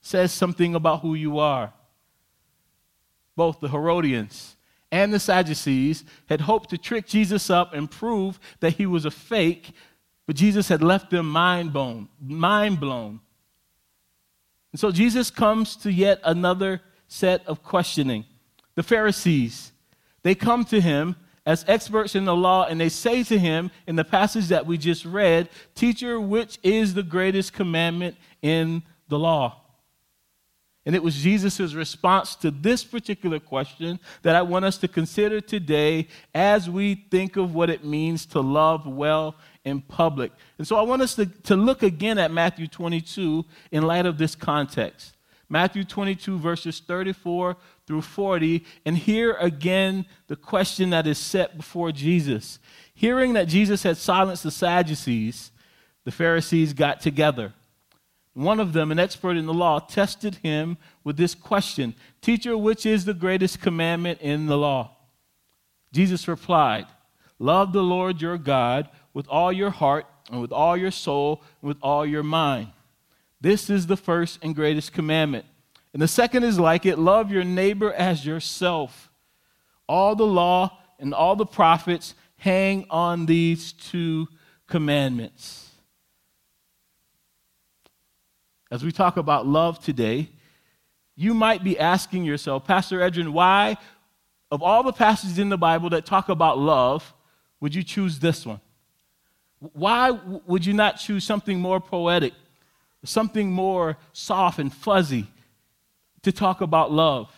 says 0.01 0.31
something 0.31 0.75
about 0.75 1.01
who 1.01 1.13
you 1.13 1.39
are. 1.39 1.73
Both 3.35 3.59
the 3.59 3.69
Herodians 3.69 4.57
and 4.91 5.13
the 5.13 5.19
Sadducees 5.19 6.03
had 6.27 6.41
hoped 6.41 6.69
to 6.71 6.77
trick 6.77 7.07
Jesus 7.07 7.50
up 7.50 7.73
and 7.73 7.89
prove 7.89 8.39
that 8.59 8.73
he 8.73 8.85
was 8.85 9.05
a 9.05 9.12
fake, 9.12 9.71
but 10.25 10.35
Jesus 10.35 10.67
had 10.67 10.83
left 10.83 11.09
them 11.09 11.29
mind 11.29 11.73
blown, 11.73 12.09
mind 12.21 12.79
blown. 12.79 13.21
And 14.71 14.79
so 14.79 14.91
Jesus 14.91 15.31
comes 15.31 15.75
to 15.77 15.91
yet 15.91 16.19
another 16.23 16.81
set 17.07 17.45
of 17.47 17.63
questioning. 17.63 18.25
The 18.75 18.83
Pharisees, 18.83 19.71
they 20.23 20.35
come 20.35 20.65
to 20.65 20.81
him 20.81 21.15
as 21.45 21.65
experts 21.67 22.15
in 22.15 22.25
the 22.25 22.35
law, 22.35 22.65
and 22.65 22.79
they 22.79 22.89
say 22.89 23.23
to 23.23 23.38
him 23.38 23.69
in 23.85 23.95
the 23.95 24.05
passage 24.05 24.47
that 24.47 24.65
we 24.65 24.77
just 24.77 25.05
read, 25.05 25.50
Teacher, 25.75 26.19
which 26.19 26.57
is 26.63 26.93
the 26.93 27.03
greatest 27.03 27.53
commandment 27.53 28.15
in 28.41 28.83
the 29.09 29.19
law? 29.19 29.59
And 30.85 30.95
it 30.95 31.03
was 31.03 31.15
Jesus' 31.15 31.73
response 31.73 32.35
to 32.38 32.51
this 32.51 32.83
particular 32.83 33.39
question 33.39 34.00
that 34.21 34.35
I 34.35 34.41
want 34.41 34.65
us 34.65 34.77
to 34.79 34.88
consider 34.88 35.39
today 35.39 36.07
as 36.35 36.69
we 36.69 36.95
think 37.09 37.38
of 37.38 37.55
what 37.55 37.69
it 37.69 37.85
means 37.85 38.25
to 38.27 38.41
love 38.41 38.85
well 38.85 39.35
in 39.63 39.81
public. 39.81 40.33
And 40.57 40.67
so 40.67 40.75
I 40.75 40.81
want 40.81 41.01
us 41.01 41.15
to, 41.15 41.25
to 41.25 41.55
look 41.55 41.83
again 41.83 42.17
at 42.17 42.31
Matthew 42.31 42.67
22 42.67 43.45
in 43.71 43.83
light 43.83 44.05
of 44.05 44.17
this 44.17 44.35
context. 44.35 45.15
Matthew 45.53 45.83
22, 45.83 46.39
verses 46.39 46.79
34 46.79 47.55
through 47.86 48.01
40. 48.01 48.65
And 48.88 48.98
here 48.98 49.33
again, 49.33 50.07
the 50.25 50.36
question 50.36 50.89
that 50.89 51.05
is 51.05 51.19
set 51.19 51.57
before 51.57 51.91
Jesus. 51.91 52.57
Hearing 52.95 53.33
that 53.33 53.48
Jesus 53.48 53.83
had 53.83 53.98
silenced 53.98 54.41
the 54.41 54.50
Sadducees, 54.50 55.51
the 56.05 56.12
Pharisees 56.12 56.74
got 56.74 57.01
together. 57.01 57.53
One 58.33 58.60
of 58.60 58.74
them, 58.74 58.91
an 58.91 58.98
expert 58.98 59.38
in 59.38 59.45
the 59.45 59.53
law, 59.53 59.77
tested 59.77 60.38
him 60.38 60.75
with 61.03 61.17
this 61.17 61.36
question 61.36 61.93
Teacher, 62.19 62.57
which 62.57 62.83
is 62.88 63.05
the 63.05 63.13
greatest 63.13 63.62
commandment 63.62 64.22
in 64.22 64.48
the 64.48 64.57
law? 64.57 64.98
Jesus 65.91 66.27
replied, 66.27 66.88
Love 67.38 67.74
the 67.74 67.83
Lord 67.83 68.24
your 68.24 68.39
God 68.39 68.89
with 69.13 69.27
all 69.27 69.53
your 69.53 69.69
heart, 69.69 70.07
and 70.31 70.41
with 70.41 70.51
all 70.51 70.75
your 70.75 70.89
soul, 70.89 71.43
and 71.62 71.67
with 71.67 71.77
all 71.83 72.07
your 72.07 72.24
mind. 72.24 72.69
This 73.43 73.69
is 73.69 73.88
the 73.88 73.97
first 73.97 74.39
and 74.41 74.55
greatest 74.55 74.93
commandment. 74.93 75.43
And 75.91 76.01
the 76.01 76.07
second 76.07 76.45
is 76.45 76.57
like 76.57 76.85
it 76.85 76.97
love 76.97 77.29
your 77.29 77.43
neighbor 77.43 77.91
as 77.91 78.25
yourself. 78.25 79.12
All 79.85 80.15
the 80.15 80.25
law 80.25 80.79
and 80.97 81.13
all 81.13 81.35
the 81.35 81.45
prophets 81.45 82.15
hang 82.38 82.85
on 82.89 83.25
these 83.25 83.73
two 83.73 84.29
commandments. 84.65 85.69
As 88.71 88.81
we 88.81 88.93
talk 88.93 89.17
about 89.17 89.45
love 89.45 89.83
today, 89.83 90.29
you 91.17 91.33
might 91.33 91.65
be 91.65 91.77
asking 91.77 92.23
yourself, 92.23 92.63
Pastor 92.63 93.00
Edrin, 93.00 93.33
why, 93.33 93.75
of 94.51 94.63
all 94.63 94.83
the 94.83 94.93
passages 94.93 95.38
in 95.38 95.50
the 95.50 95.57
Bible 95.57 95.89
that 95.89 96.05
talk 96.05 96.29
about 96.29 96.59
love, 96.59 97.13
would 97.59 97.75
you 97.75 97.83
choose 97.83 98.19
this 98.19 98.45
one? 98.45 98.62
Why 99.59 100.12
would 100.12 100.65
you 100.65 100.71
not 100.71 100.93
choose 100.93 101.25
something 101.25 101.59
more 101.59 101.81
poetic, 101.81 102.33
something 103.03 103.51
more 103.51 103.98
soft 104.12 104.60
and 104.60 104.74
fuzzy? 104.74 105.27
to 106.24 106.31
talk 106.31 106.62
about 106.62 106.91
love. 106.91 107.29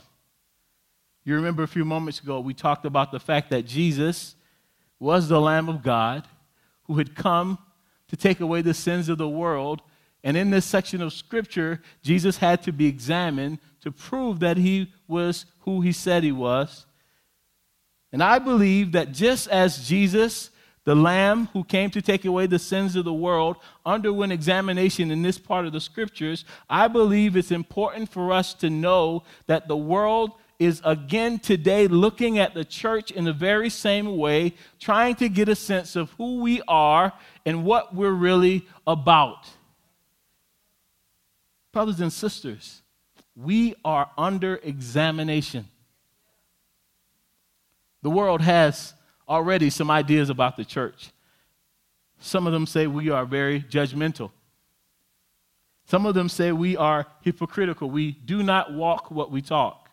You 1.23 1.35
remember 1.35 1.63
a 1.63 1.67
few 1.67 1.85
moments 1.85 2.19
ago, 2.19 2.39
we 2.39 2.53
talked 2.53 2.85
about 2.85 3.11
the 3.11 3.19
fact 3.19 3.49
that 3.49 3.65
Jesus 3.65 4.35
was 4.99 5.27
the 5.27 5.41
Lamb 5.41 5.67
of 5.67 5.83
God 5.83 6.27
who 6.83 6.97
had 6.97 7.15
come 7.15 7.57
to 8.07 8.15
take 8.15 8.39
away 8.39 8.61
the 8.61 8.73
sins 8.73 9.09
of 9.09 9.17
the 9.17 9.27
world. 9.27 9.81
And 10.23 10.37
in 10.37 10.51
this 10.51 10.65
section 10.65 11.01
of 11.01 11.13
Scripture, 11.13 11.81
Jesus 12.03 12.37
had 12.37 12.61
to 12.63 12.71
be 12.71 12.85
examined 12.85 13.57
to 13.81 13.91
prove 13.91 14.39
that 14.39 14.57
he 14.57 14.93
was 15.07 15.45
who 15.61 15.81
he 15.81 15.91
said 15.91 16.23
he 16.23 16.31
was. 16.31 16.85
And 18.11 18.23
I 18.23 18.37
believe 18.37 18.91
that 18.91 19.11
just 19.11 19.47
as 19.47 19.87
Jesus, 19.87 20.51
the 20.85 20.95
Lamb 20.95 21.49
who 21.51 21.63
came 21.63 21.89
to 21.89 22.01
take 22.01 22.25
away 22.25 22.45
the 22.45 22.59
sins 22.59 22.95
of 22.95 23.05
the 23.05 23.13
world, 23.13 23.57
underwent 23.85 24.31
examination 24.31 25.11
in 25.11 25.23
this 25.23 25.39
part 25.39 25.65
of 25.65 25.73
the 25.73 25.81
scriptures, 25.81 26.45
I 26.69 26.87
believe 26.87 27.35
it's 27.35 27.51
important 27.51 28.09
for 28.09 28.31
us 28.31 28.53
to 28.55 28.69
know 28.69 29.23
that 29.47 29.67
the 29.67 29.75
world 29.75 30.31
is 30.59 30.81
again 30.85 31.39
today 31.39 31.87
looking 31.87 32.39
at 32.39 32.53
the 32.53 32.63
church 32.63 33.11
in 33.11 33.25
the 33.25 33.33
very 33.33 33.69
same 33.69 34.15
way, 34.15 34.53
trying 34.79 35.15
to 35.15 35.27
get 35.27 35.49
a 35.49 35.55
sense 35.55 35.95
of 35.95 36.11
who 36.11 36.39
we 36.39 36.61
are 36.67 37.11
and 37.45 37.65
what 37.65 37.93
we're 37.93 38.11
really 38.11 38.65
about. 38.87 39.49
Brothers 41.71 41.99
and 41.99 42.13
sisters, 42.13 42.83
we 43.35 43.75
are 43.83 44.09
under 44.17 44.61
examination. 44.63 45.67
The 48.01 48.11
world 48.11 48.41
has 48.41 48.93
already 49.27 49.69
some 49.69 49.89
ideas 49.89 50.29
about 50.29 50.57
the 50.57 50.65
church. 50.65 51.11
Some 52.19 52.47
of 52.47 52.53
them 52.53 52.65
say 52.65 52.87
we 52.87 53.09
are 53.09 53.25
very 53.25 53.61
judgmental. 53.61 54.31
Some 55.85 56.05
of 56.05 56.15
them 56.15 56.29
say 56.29 56.51
we 56.51 56.75
are 56.77 57.05
hypocritical. 57.21 57.89
We 57.89 58.11
do 58.11 58.41
not 58.41 58.73
walk 58.73 59.11
what 59.11 59.31
we 59.31 59.41
talk. 59.41 59.89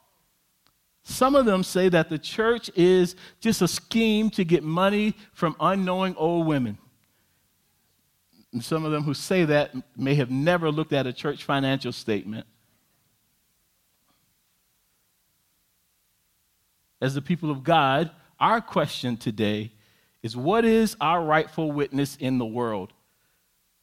Some 1.05 1.35
of 1.35 1.47
them 1.47 1.65
say 1.65 1.89
that 1.89 2.09
the 2.09 2.19
church 2.19 2.71
is 2.77 3.17
just 3.41 3.61
a 3.61 3.69
scheme 3.69 4.31
to 4.31 4.45
get 4.45 4.63
money 4.63 5.15
from 5.33 5.57
unknowing 5.59 6.15
old 6.17 6.47
women. 6.47 6.79
And 8.53 8.65
some 8.65 8.85
of 8.85 8.93
them 8.93 9.03
who 9.03 9.15
say 9.15 9.45
that 9.47 9.75
may 9.97 10.15
have 10.15 10.31
never 10.31 10.71
looked 10.71 10.93
at 10.93 11.07
a 11.07 11.13
church 11.13 11.45
financial 11.45 11.93
statement. 11.93 12.47
as 17.03 17.15
the 17.15 17.21
people 17.21 17.51
of 17.51 17.65
God, 17.65 18.13
our 18.43 18.61
question 18.61 19.17
today 19.17 19.71
is 20.23 20.37
what 20.37 20.65
is 20.65 20.97
our 21.01 21.25
rightful 21.25 21.71
witness 21.71 22.17
in 22.17 22.39
the 22.39 22.45
world? 22.45 22.93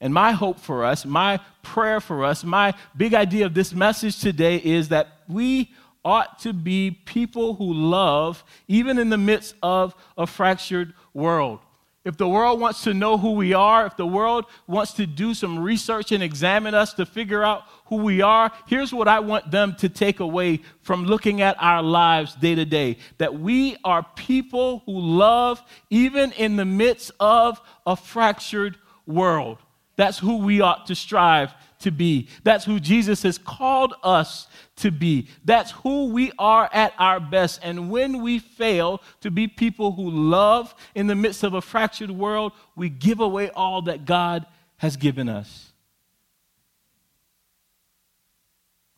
And 0.01 0.13
my 0.13 0.33
hope 0.33 0.59
for 0.59 0.85
us, 0.85 1.05
my 1.05 1.39
prayer 1.63 1.99
for 1.99 2.25
us, 2.25 2.43
my 2.43 2.73
big 2.95 3.13
idea 3.13 3.45
of 3.45 3.53
this 3.53 3.73
message 3.73 4.19
today 4.19 4.57
is 4.57 4.89
that 4.89 5.07
we 5.27 5.71
ought 6.03 6.39
to 6.39 6.53
be 6.53 6.91
people 6.91 7.55
who 7.55 7.73
love 7.73 8.43
even 8.67 8.99
in 8.99 9.09
the 9.09 9.17
midst 9.17 9.55
of 9.63 9.95
a 10.17 10.27
fractured 10.27 10.93
world. 11.13 11.59
If 12.05 12.15
the 12.15 12.27
world 12.27 12.61
wants 12.61 12.83
to 12.83 12.93
know 12.93 13.17
who 13.17 13.31
we 13.31 13.53
are, 13.53 13.85
if 13.85 13.97
the 13.97 14.07
world 14.07 14.45
wants 14.67 14.93
to 14.93 15.05
do 15.05 15.33
some 15.33 15.59
research 15.59 16.13
and 16.13 16.23
examine 16.23 16.73
us 16.73 16.93
to 16.93 17.05
figure 17.05 17.43
out 17.43 17.63
who 17.85 17.97
we 17.97 18.21
are, 18.21 18.51
here's 18.67 18.93
what 18.93 19.09
I 19.09 19.19
want 19.19 19.51
them 19.51 19.75
to 19.79 19.89
take 19.89 20.21
away 20.21 20.61
from 20.81 21.05
looking 21.05 21.41
at 21.41 21.57
our 21.59 21.83
lives 21.83 22.35
day 22.35 22.55
to 22.55 22.63
day 22.63 22.97
that 23.17 23.37
we 23.37 23.75
are 23.83 24.05
people 24.15 24.81
who 24.85 24.97
love 24.97 25.61
even 25.89 26.31
in 26.33 26.55
the 26.55 26.65
midst 26.65 27.11
of 27.19 27.59
a 27.85 27.97
fractured 27.97 28.77
world. 29.05 29.57
That's 29.97 30.17
who 30.17 30.37
we 30.37 30.61
ought 30.61 30.87
to 30.87 30.95
strive 30.95 31.53
to 31.79 31.91
be. 31.91 32.27
That's 32.43 32.65
who 32.65 32.79
Jesus 32.79 33.23
has 33.23 33.37
called 33.37 33.93
us 34.03 34.47
to 34.77 34.91
be. 34.91 35.27
That's 35.45 35.71
who 35.71 36.09
we 36.09 36.31
are 36.37 36.69
at 36.73 36.93
our 36.99 37.19
best. 37.19 37.59
And 37.63 37.89
when 37.89 38.21
we 38.21 38.39
fail 38.39 39.01
to 39.21 39.31
be 39.31 39.47
people 39.47 39.93
who 39.93 40.09
love 40.09 40.75
in 40.93 41.07
the 41.07 41.15
midst 41.15 41.43
of 41.43 41.53
a 41.53 41.61
fractured 41.61 42.11
world, 42.11 42.51
we 42.75 42.89
give 42.89 43.19
away 43.19 43.49
all 43.51 43.81
that 43.83 44.05
God 44.05 44.45
has 44.77 44.97
given 44.97 45.29
us. 45.29 45.71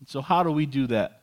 So, 0.07 0.21
how 0.21 0.43
do 0.43 0.51
we 0.51 0.65
do 0.65 0.87
that? 0.87 1.20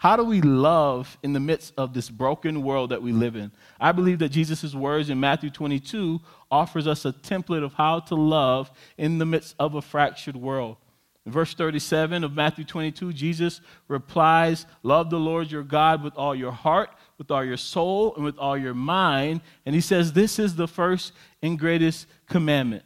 How 0.00 0.16
do 0.16 0.24
we 0.24 0.40
love 0.40 1.18
in 1.22 1.34
the 1.34 1.40
midst 1.40 1.74
of 1.76 1.92
this 1.92 2.08
broken 2.08 2.62
world 2.62 2.88
that 2.88 3.02
we 3.02 3.12
live 3.12 3.36
in? 3.36 3.52
I 3.78 3.92
believe 3.92 4.18
that 4.20 4.30
Jesus' 4.30 4.74
words 4.74 5.10
in 5.10 5.20
Matthew 5.20 5.50
22 5.50 6.18
offers 6.50 6.86
us 6.86 7.04
a 7.04 7.12
template 7.12 7.62
of 7.62 7.74
how 7.74 8.00
to 8.00 8.14
love 8.14 8.70
in 8.96 9.18
the 9.18 9.26
midst 9.26 9.54
of 9.58 9.74
a 9.74 9.82
fractured 9.82 10.36
world. 10.36 10.78
In 11.26 11.32
verse 11.32 11.52
37 11.52 12.24
of 12.24 12.32
Matthew 12.32 12.64
22, 12.64 13.12
Jesus 13.12 13.60
replies, 13.88 14.64
Love 14.82 15.10
the 15.10 15.20
Lord 15.20 15.50
your 15.50 15.62
God 15.62 16.02
with 16.02 16.14
all 16.16 16.34
your 16.34 16.52
heart, 16.52 16.88
with 17.18 17.30
all 17.30 17.44
your 17.44 17.58
soul, 17.58 18.14
and 18.14 18.24
with 18.24 18.38
all 18.38 18.56
your 18.56 18.72
mind. 18.72 19.42
And 19.66 19.74
he 19.74 19.82
says, 19.82 20.14
This 20.14 20.38
is 20.38 20.56
the 20.56 20.66
first 20.66 21.12
and 21.42 21.58
greatest 21.58 22.06
commandment. 22.26 22.84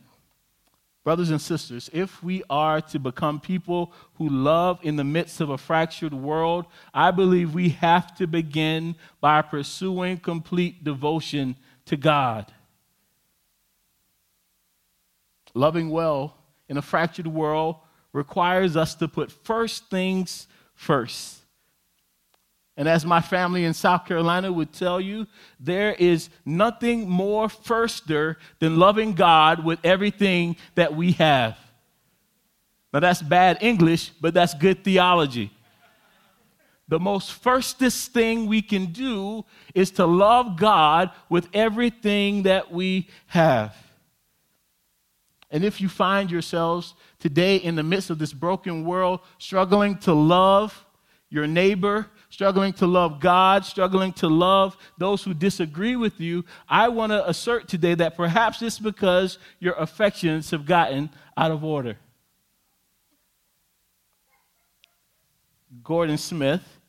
Brothers 1.05 1.29
and 1.29 1.40
sisters, 1.40 1.90
if 1.93 2.23
we 2.23 2.43
are 2.49 2.81
to 2.81 2.99
become 2.99 3.38
people 3.38 3.93
who 4.14 4.27
love 4.27 4.79
in 4.83 4.97
the 4.97 5.05
midst 5.05 5.43
of 5.43 5.51
a 5.51 5.59
fractured 5.59 6.14
world, 6.14 6.64
I 6.95 7.11
believe 7.11 7.53
we 7.53 7.69
have 7.69 8.17
to 8.17 8.27
begin 8.27 8.97
by 9.21 9.43
pursuing 9.43 10.17
complete 10.17 10.83
devotion 10.83 11.57
to 11.85 11.99
God. 11.99 12.51
Loving 15.53 15.90
well 15.90 16.38
in 16.71 16.79
a 16.79 16.83
fractured 16.83 17.27
world 17.27 17.77
requires 18.14 18.75
us 18.75 18.95
to 18.95 19.07
put 19.07 19.31
first 19.31 19.90
things 19.90 20.47
first. 20.75 21.44
And 22.77 22.89
as 22.89 23.07
my 23.07 23.21
family 23.21 23.65
in 23.65 23.73
South 23.73 24.05
Carolina 24.05 24.53
would 24.53 24.73
tell 24.73 25.01
you, 25.01 25.27
there 25.61 25.93
is 25.93 26.29
nothing 26.45 27.09
more 27.09 27.47
firster 27.47 28.37
than 28.59 28.79
loving 28.79 29.13
God 29.15 29.65
with 29.65 29.79
everything 29.85 30.57
that 30.75 30.95
we 30.95 31.13
have. 31.13 31.57
Now, 32.93 33.01
that's 33.01 33.23
bad 33.23 33.59
English, 33.61 34.11
but 34.21 34.35
that's 34.35 34.55
good 34.55 34.83
theology. 34.85 35.53
The 36.87 37.01
most 37.01 37.33
firstest 37.33 38.13
thing 38.13 38.47
we 38.47 38.61
can 38.61 38.87
do 38.87 39.45
is 39.75 39.91
to 39.93 40.07
love 40.07 40.57
God 40.57 41.11
with 41.29 41.49
everything 41.55 42.43
that 42.43 42.71
we 42.71 43.09
have. 43.27 43.75
And 45.51 45.65
if 45.65 45.81
you 45.81 45.89
find 45.89 46.31
yourselves 46.31 46.95
today 47.21 47.57
in 47.57 47.77
the 47.77 47.83
midst 47.83 48.11
of 48.11 48.19
this 48.19 48.33
broken 48.33 48.85
world 48.85 49.21
struggling 49.39 49.97
to 49.99 50.13
love 50.13 50.85
your 51.31 51.47
neighbor, 51.47 52.07
struggling 52.35 52.73
to 52.73 52.85
love 52.85 53.20
God, 53.20 53.64
struggling 53.64 54.12
to 54.14 54.27
love 54.27 54.77
those 54.99 55.23
who 55.23 55.33
disagree 55.33 55.94
with 55.94 56.20
you, 56.20 56.44
I 56.68 56.88
want 56.88 57.12
to 57.12 57.29
assert 57.29 57.68
today 57.68 57.94
that 57.94 58.16
perhaps 58.16 58.61
it's 58.61 58.81
because 58.81 59.38
your 59.61 59.75
affections 59.75 60.51
have 60.51 60.66
gotten 60.66 61.11
out 61.37 61.53
of 61.53 61.62
order. 61.62 61.97
Gordon 65.85 66.18
Smith, 66.18 66.81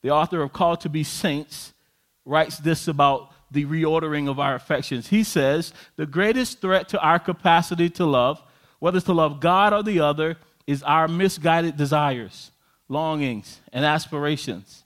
the 0.00 0.10
author 0.10 0.42
of 0.42 0.52
Called 0.52 0.80
to 0.82 0.88
Be 0.88 1.02
Saints, 1.02 1.74
writes 2.24 2.58
this 2.58 2.86
about 2.86 3.32
the 3.50 3.64
reordering 3.64 4.30
of 4.30 4.38
our 4.38 4.54
affections. 4.54 5.08
He 5.08 5.24
says, 5.24 5.72
The 5.96 6.06
greatest 6.06 6.60
threat 6.60 6.88
to 6.90 7.00
our 7.00 7.18
capacity 7.18 7.90
to 7.90 8.06
love, 8.06 8.40
whether 8.78 8.98
it's 8.98 9.06
to 9.06 9.12
love 9.12 9.40
God 9.40 9.72
or 9.72 9.82
the 9.82 9.98
other, 9.98 10.36
is 10.68 10.84
our 10.84 11.08
misguided 11.08 11.76
desires 11.76 12.52
longings, 12.88 13.60
and 13.72 13.84
aspirations. 13.84 14.84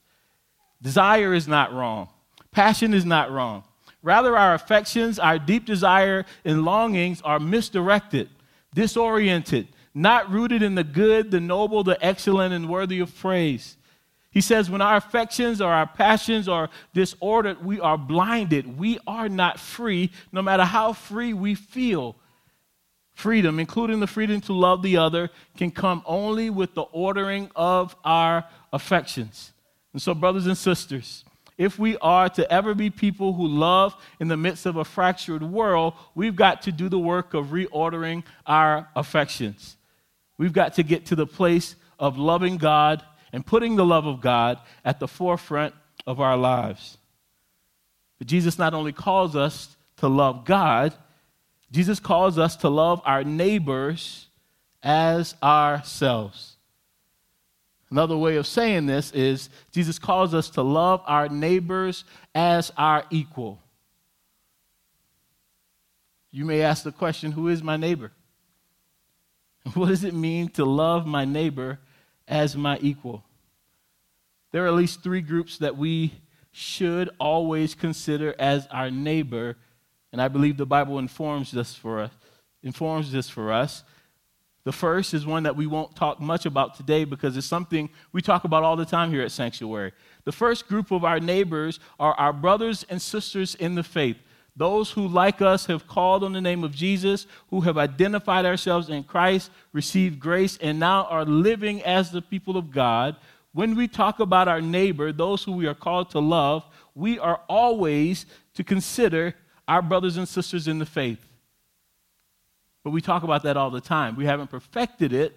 Desire 0.81 1.33
is 1.35 1.47
not 1.47 1.73
wrong, 1.73 2.09
passion 2.51 2.95
is 2.95 3.05
not 3.05 3.31
wrong. 3.31 3.65
Rather, 4.03 4.37
our 4.37 4.55
affections, 4.55 5.21
our 5.21 5.39
deep 5.39 5.65
desire, 5.65 6.25
and 6.45 6.65
longings 6.65 7.23
are 7.23 7.39
misdirected, 7.39 8.29
disoriented, 8.75 9.69
not 9.95 10.29
rooted 10.29 10.61
in 10.61 10.75
the 10.75 10.83
good, 10.83 11.31
the 11.31 11.39
noble, 11.39 11.85
the 11.85 12.05
excellent, 12.05 12.53
and 12.53 12.69
worthy 12.69 12.99
of 12.99 13.17
praise. 13.17 13.77
He 14.33 14.41
says, 14.41 14.71
when 14.71 14.81
our 14.81 14.97
affections 14.97 15.61
or 15.61 15.71
our 15.71 15.87
passions 15.87 16.49
are 16.49 16.71
disordered, 16.95 17.65
we 17.65 17.79
are 17.79 17.99
blinded. 17.99 18.79
We 18.79 18.99
are 19.07 19.29
not 19.29 19.61
free, 19.61 20.11
no 20.33 20.41
matter 20.43 20.65
how 20.65 20.95
free 20.95 21.35
we 21.35 21.55
feel. 21.55 22.17
Freedom, 23.15 23.61
including 23.61 24.01
the 24.01 24.07
freedom 24.07 24.41
to 24.43 24.53
love 24.53 24.83
the 24.83 24.97
other, 24.97 25.31
can 25.57 25.71
come 25.71 26.03
only 26.07 26.51
with 26.51 26.75
the 26.75 26.83
ordering 26.83 27.51
of 27.55 27.95
our 28.05 28.45
affections. 28.73 29.53
And 29.93 30.01
so, 30.01 30.15
brothers 30.15 30.47
and 30.47 30.57
sisters, 30.57 31.25
if 31.59 31.79
we 31.79 31.97
are 31.99 32.29
to 32.31 32.51
ever 32.51 32.75
be 32.75 32.91
people 32.91 33.35
who 33.35 33.47
love 33.47 33.95
in 34.19 34.29
the 34.29 34.37
midst 34.37 34.67
of 34.67 34.77
a 34.77 34.85
fractured 34.85 35.43
world, 35.43 35.95
we've 36.15 36.35
got 36.35 36.63
to 36.63 36.73
do 36.73 36.89
the 36.89 36.99
work 36.99 37.35
of 37.35 37.49
reordering 37.49 38.25
our 38.47 38.89
affections. 38.97 39.77
We've 40.39 40.53
got 40.53 40.75
to 40.75 40.83
get 40.83 41.07
to 41.07 41.15
the 41.15 41.27
place 41.27 41.77
of 41.99 42.19
loving 42.19 42.57
God 42.57 43.05
and 43.33 43.45
putting 43.45 43.77
the 43.77 43.85
love 43.85 44.07
of 44.07 44.21
God 44.21 44.59
at 44.85 44.99
the 44.99 45.09
forefront 45.09 45.75
of 46.07 46.21
our 46.21 46.37
lives. 46.37 46.99
But 48.19 48.27
Jesus 48.27 48.59
not 48.59 48.75
only 48.75 48.93
calls 48.93 49.37
us 49.37 49.77
to 49.99 50.09
love 50.09 50.45
God, 50.45 50.95
Jesus 51.73 51.99
calls 51.99 52.39
us 52.39 52.55
to 52.57 52.69
love 52.69 53.01
our 53.05 53.25
neighbors 53.25 54.29
as 54.83 55.35
ourselves. 55.43 56.57
Another 57.91 58.17
way 58.17 58.37
of 58.37 58.47
saying 58.47 58.87
this 58.87 59.11
is 59.13 59.51
Jesus 59.71 59.99
calls 59.99 60.33
us 60.35 60.51
to 60.51 60.63
love 60.63 61.03
our 61.07 61.29
neighbors 61.29 62.05
as 62.35 62.73
our 62.77 63.05
equal. 63.11 63.59
You 66.31 66.45
may 66.47 66.63
ask 66.63 66.85
the 66.85 66.93
question 66.93 67.33
who 67.33 67.49
is 67.49 67.63
my 67.63 67.77
neighbor? 67.77 68.13
What 69.75 69.89
does 69.89 70.05
it 70.05 70.15
mean 70.15 70.49
to 70.51 70.65
love 70.65 71.07
my 71.07 71.25
neighbor 71.25 71.79
as 72.27 72.57
my 72.57 72.79
equal? 72.81 73.23
There 74.51 74.65
are 74.65 74.69
at 74.69 74.75
least 74.75 75.03
three 75.03 75.21
groups 75.21 75.59
that 75.59 75.77
we 75.77 76.15
should 76.51 77.11
always 77.19 77.75
consider 77.75 78.35
as 78.39 78.67
our 78.71 78.91
neighbor, 78.91 79.57
and 80.13 80.21
I 80.21 80.29
believe 80.29 80.57
the 80.57 80.67
Bible 80.67 80.99
informs 80.99 81.51
this 81.51 81.75
for 81.75 82.01
us, 82.01 82.11
informs 82.63 83.11
this 83.11 83.29
for 83.29 83.53
us. 83.53 83.83
The 84.65 84.73
first 84.73 85.13
is 85.13 85.27
one 85.27 85.43
that 85.43 85.57
we 85.57 85.67
won't 85.67 85.97
talk 85.97 86.21
much 86.21 86.47
about 86.47 86.77
today 86.77 87.05
because 87.05 87.37
it's 87.37 87.47
something 87.47 87.91
we 88.13 88.23
talk 88.23 88.45
about 88.45 88.63
all 88.63 88.77
the 88.77 88.85
time 88.85 89.11
here 89.11 89.23
at 89.23 89.33
Sanctuary. 89.33 89.93
The 90.25 90.33
first 90.33 90.69
group 90.69 90.93
of 90.93 91.05
our 91.05 91.19
neighbors 91.19 91.81
are 91.99 92.15
our 92.15 92.33
brothers 92.33 92.85
and 92.89 93.03
sisters 93.03 93.57
in 93.57 93.75
the 93.75 93.83
faith. 93.83 94.19
Those 94.55 94.91
who, 94.91 95.09
like 95.09 95.41
us, 95.41 95.67
have 95.67 95.89
called 95.89 96.23
on 96.23 96.35
the 96.35 96.41
name 96.41 96.63
of 96.63 96.75
Jesus, 96.75 97.27
who 97.49 97.63
have 97.63 97.79
identified 97.79 98.45
ourselves 98.45 98.91
in 98.91 99.03
Christ, 99.03 99.51
received 99.73 100.21
grace, 100.21 100.59
and 100.61 100.79
now 100.79 101.05
are 101.05 101.25
living 101.25 101.83
as 101.83 102.11
the 102.11 102.23
people 102.23 102.57
of 102.57 102.71
God. 102.71 103.17
When 103.55 103.75
we 103.75 103.89
talk 103.89 104.21
about 104.21 104.49
our 104.49 104.61
neighbor, 104.61 105.11
those 105.11 105.43
who 105.43 105.53
we 105.53 105.67
are 105.67 105.75
called 105.75 106.11
to 106.11 106.21
love, 106.21 106.65
we 106.95 107.19
are 107.19 107.41
always 107.49 108.27
to 108.55 108.63
consider 108.63 109.35
our 109.67 109.83
brothers 109.83 110.17
and 110.17 110.29
sisters 110.29 110.69
in 110.69 110.79
the 110.79 110.87
faith. 110.87 111.25
But 112.85 112.91
we 112.91 113.01
talk 113.01 113.23
about 113.23 113.45
that 113.45 113.57
all 113.57 113.71
the 113.71 113.81
time. 113.81 114.17
We 114.17 114.27
haven't 114.27 114.51
perfected 114.51 115.13
it, 115.13 115.37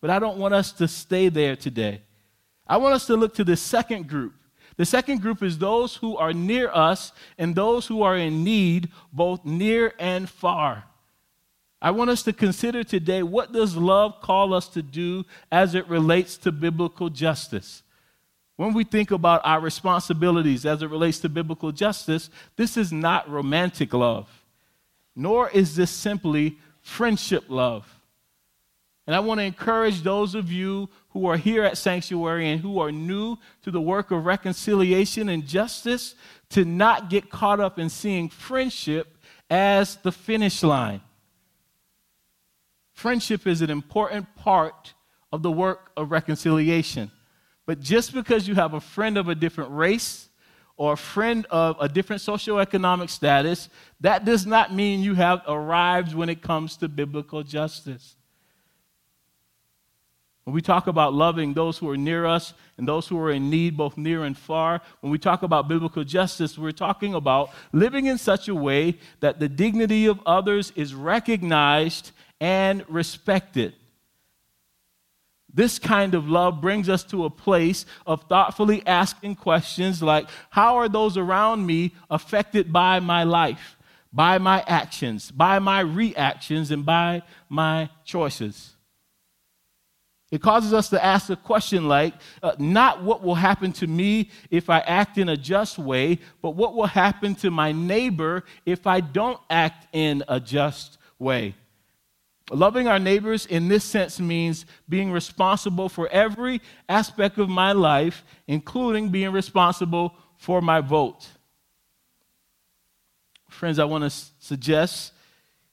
but 0.00 0.10
I 0.10 0.18
don't 0.18 0.38
want 0.38 0.54
us 0.54 0.72
to 0.72 0.86
stay 0.86 1.28
there 1.28 1.56
today. 1.56 2.02
I 2.66 2.76
want 2.76 2.94
us 2.94 3.06
to 3.06 3.16
look 3.16 3.34
to 3.34 3.44
the 3.44 3.56
second 3.56 4.08
group 4.08 4.34
the 4.76 4.84
second 4.84 5.22
group 5.22 5.42
is 5.42 5.58
those 5.58 5.96
who 5.96 6.16
are 6.16 6.32
near 6.32 6.68
us 6.68 7.12
and 7.38 7.54
those 7.54 7.86
who 7.86 8.02
are 8.02 8.16
in 8.16 8.44
need, 8.44 8.90
both 9.12 9.44
near 9.44 9.94
and 9.98 10.28
far. 10.28 10.84
I 11.80 11.90
want 11.90 12.10
us 12.10 12.22
to 12.24 12.32
consider 12.32 12.84
today 12.84 13.22
what 13.22 13.52
does 13.52 13.76
love 13.76 14.20
call 14.20 14.52
us 14.52 14.68
to 14.70 14.82
do 14.82 15.24
as 15.50 15.74
it 15.74 15.88
relates 15.88 16.36
to 16.38 16.52
biblical 16.52 17.08
justice? 17.08 17.82
When 18.56 18.72
we 18.72 18.84
think 18.84 19.10
about 19.10 19.42
our 19.44 19.60
responsibilities 19.60 20.64
as 20.64 20.82
it 20.82 20.90
relates 20.90 21.18
to 21.20 21.28
biblical 21.28 21.72
justice, 21.72 22.30
this 22.56 22.76
is 22.76 22.92
not 22.92 23.30
romantic 23.30 23.92
love, 23.92 24.28
nor 25.14 25.50
is 25.50 25.76
this 25.76 25.90
simply 25.90 26.58
friendship 26.80 27.44
love. 27.48 27.86
And 29.06 29.14
I 29.14 29.20
want 29.20 29.38
to 29.38 29.44
encourage 29.44 30.02
those 30.02 30.34
of 30.34 30.50
you 30.50 30.88
who 31.10 31.26
are 31.26 31.36
here 31.36 31.64
at 31.64 31.78
Sanctuary 31.78 32.50
and 32.50 32.60
who 32.60 32.80
are 32.80 32.90
new 32.90 33.36
to 33.62 33.70
the 33.70 33.80
work 33.80 34.10
of 34.10 34.26
reconciliation 34.26 35.28
and 35.28 35.46
justice 35.46 36.14
to 36.50 36.64
not 36.64 37.08
get 37.08 37.30
caught 37.30 37.60
up 37.60 37.78
in 37.78 37.88
seeing 37.88 38.28
friendship 38.28 39.18
as 39.48 39.96
the 39.96 40.10
finish 40.10 40.62
line. 40.62 41.00
Friendship 42.94 43.46
is 43.46 43.60
an 43.60 43.70
important 43.70 44.34
part 44.34 44.94
of 45.30 45.42
the 45.42 45.52
work 45.52 45.92
of 45.96 46.10
reconciliation. 46.10 47.10
But 47.66 47.80
just 47.80 48.14
because 48.14 48.46
you 48.46 48.54
have 48.54 48.74
a 48.74 48.80
friend 48.80 49.18
of 49.18 49.28
a 49.28 49.34
different 49.34 49.72
race 49.72 50.28
or 50.76 50.92
a 50.92 50.96
friend 50.96 51.46
of 51.50 51.76
a 51.80 51.88
different 51.88 52.22
socioeconomic 52.22 53.10
status, 53.10 53.68
that 54.00 54.24
does 54.24 54.46
not 54.46 54.72
mean 54.72 55.00
you 55.00 55.14
have 55.14 55.42
arrived 55.48 56.14
when 56.14 56.28
it 56.28 56.42
comes 56.42 56.76
to 56.78 56.88
biblical 56.88 57.42
justice. 57.42 58.14
When 60.44 60.54
we 60.54 60.62
talk 60.62 60.86
about 60.86 61.12
loving 61.12 61.54
those 61.54 61.76
who 61.76 61.90
are 61.90 61.96
near 61.96 62.24
us 62.24 62.54
and 62.78 62.86
those 62.86 63.08
who 63.08 63.18
are 63.18 63.32
in 63.32 63.50
need, 63.50 63.76
both 63.76 63.96
near 63.96 64.22
and 64.22 64.38
far, 64.38 64.80
when 65.00 65.10
we 65.10 65.18
talk 65.18 65.42
about 65.42 65.66
biblical 65.66 66.04
justice, 66.04 66.56
we're 66.56 66.70
talking 66.70 67.14
about 67.14 67.50
living 67.72 68.06
in 68.06 68.16
such 68.16 68.46
a 68.46 68.54
way 68.54 68.96
that 69.18 69.40
the 69.40 69.48
dignity 69.48 70.06
of 70.06 70.20
others 70.24 70.72
is 70.76 70.94
recognized 70.94 72.12
and 72.40 72.84
respected. 72.88 73.74
This 75.56 75.78
kind 75.78 76.14
of 76.14 76.28
love 76.28 76.60
brings 76.60 76.90
us 76.90 77.02
to 77.04 77.24
a 77.24 77.30
place 77.30 77.86
of 78.06 78.22
thoughtfully 78.24 78.86
asking 78.86 79.36
questions 79.36 80.02
like 80.02 80.28
How 80.50 80.76
are 80.76 80.88
those 80.88 81.16
around 81.16 81.66
me 81.66 81.94
affected 82.10 82.70
by 82.74 83.00
my 83.00 83.24
life, 83.24 83.78
by 84.12 84.36
my 84.36 84.62
actions, 84.66 85.30
by 85.30 85.58
my 85.58 85.80
reactions, 85.80 86.70
and 86.70 86.84
by 86.84 87.22
my 87.48 87.88
choices? 88.04 88.74
It 90.30 90.42
causes 90.42 90.74
us 90.74 90.90
to 90.90 91.02
ask 91.02 91.30
a 91.30 91.36
question 91.36 91.88
like, 91.88 92.12
uh, 92.42 92.52
not 92.58 93.02
what 93.02 93.22
will 93.22 93.36
happen 93.36 93.72
to 93.74 93.86
me 93.86 94.28
if 94.50 94.68
I 94.68 94.80
act 94.80 95.16
in 95.16 95.30
a 95.30 95.38
just 95.38 95.78
way, 95.78 96.18
but 96.42 96.50
what 96.50 96.74
will 96.74 96.86
happen 96.86 97.34
to 97.36 97.50
my 97.50 97.72
neighbor 97.72 98.44
if 98.66 98.86
I 98.86 99.00
don't 99.00 99.40
act 99.48 99.86
in 99.94 100.22
a 100.28 100.38
just 100.38 100.98
way. 101.18 101.54
Loving 102.50 102.86
our 102.86 103.00
neighbors 103.00 103.44
in 103.46 103.68
this 103.68 103.82
sense 103.82 104.20
means 104.20 104.66
being 104.88 105.10
responsible 105.10 105.88
for 105.88 106.08
every 106.08 106.60
aspect 106.88 107.38
of 107.38 107.48
my 107.48 107.72
life, 107.72 108.24
including 108.46 109.08
being 109.08 109.32
responsible 109.32 110.14
for 110.36 110.60
my 110.60 110.80
vote. 110.80 111.26
Friends, 113.48 113.78
I 113.78 113.84
want 113.84 114.04
to 114.04 114.10
suggest 114.38 115.12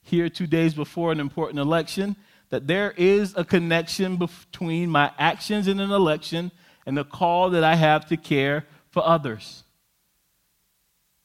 here 0.02 0.30
two 0.30 0.48
days 0.48 0.74
before 0.74 1.12
an 1.12 1.20
important 1.20 1.60
election 1.60 2.16
that 2.50 2.68
there 2.68 2.92
is 2.98 3.36
a 3.36 3.44
connection 3.44 4.16
between 4.18 4.90
my 4.90 5.12
actions 5.18 5.68
in 5.68 5.80
an 5.80 5.92
election 5.92 6.52
and 6.86 6.98
the 6.98 7.04
call 7.04 7.52
that 7.52 7.64
I 7.64 7.76
have 7.76 8.08
to 8.08 8.18
care 8.18 8.66
for 8.90 9.06
others. 9.06 9.63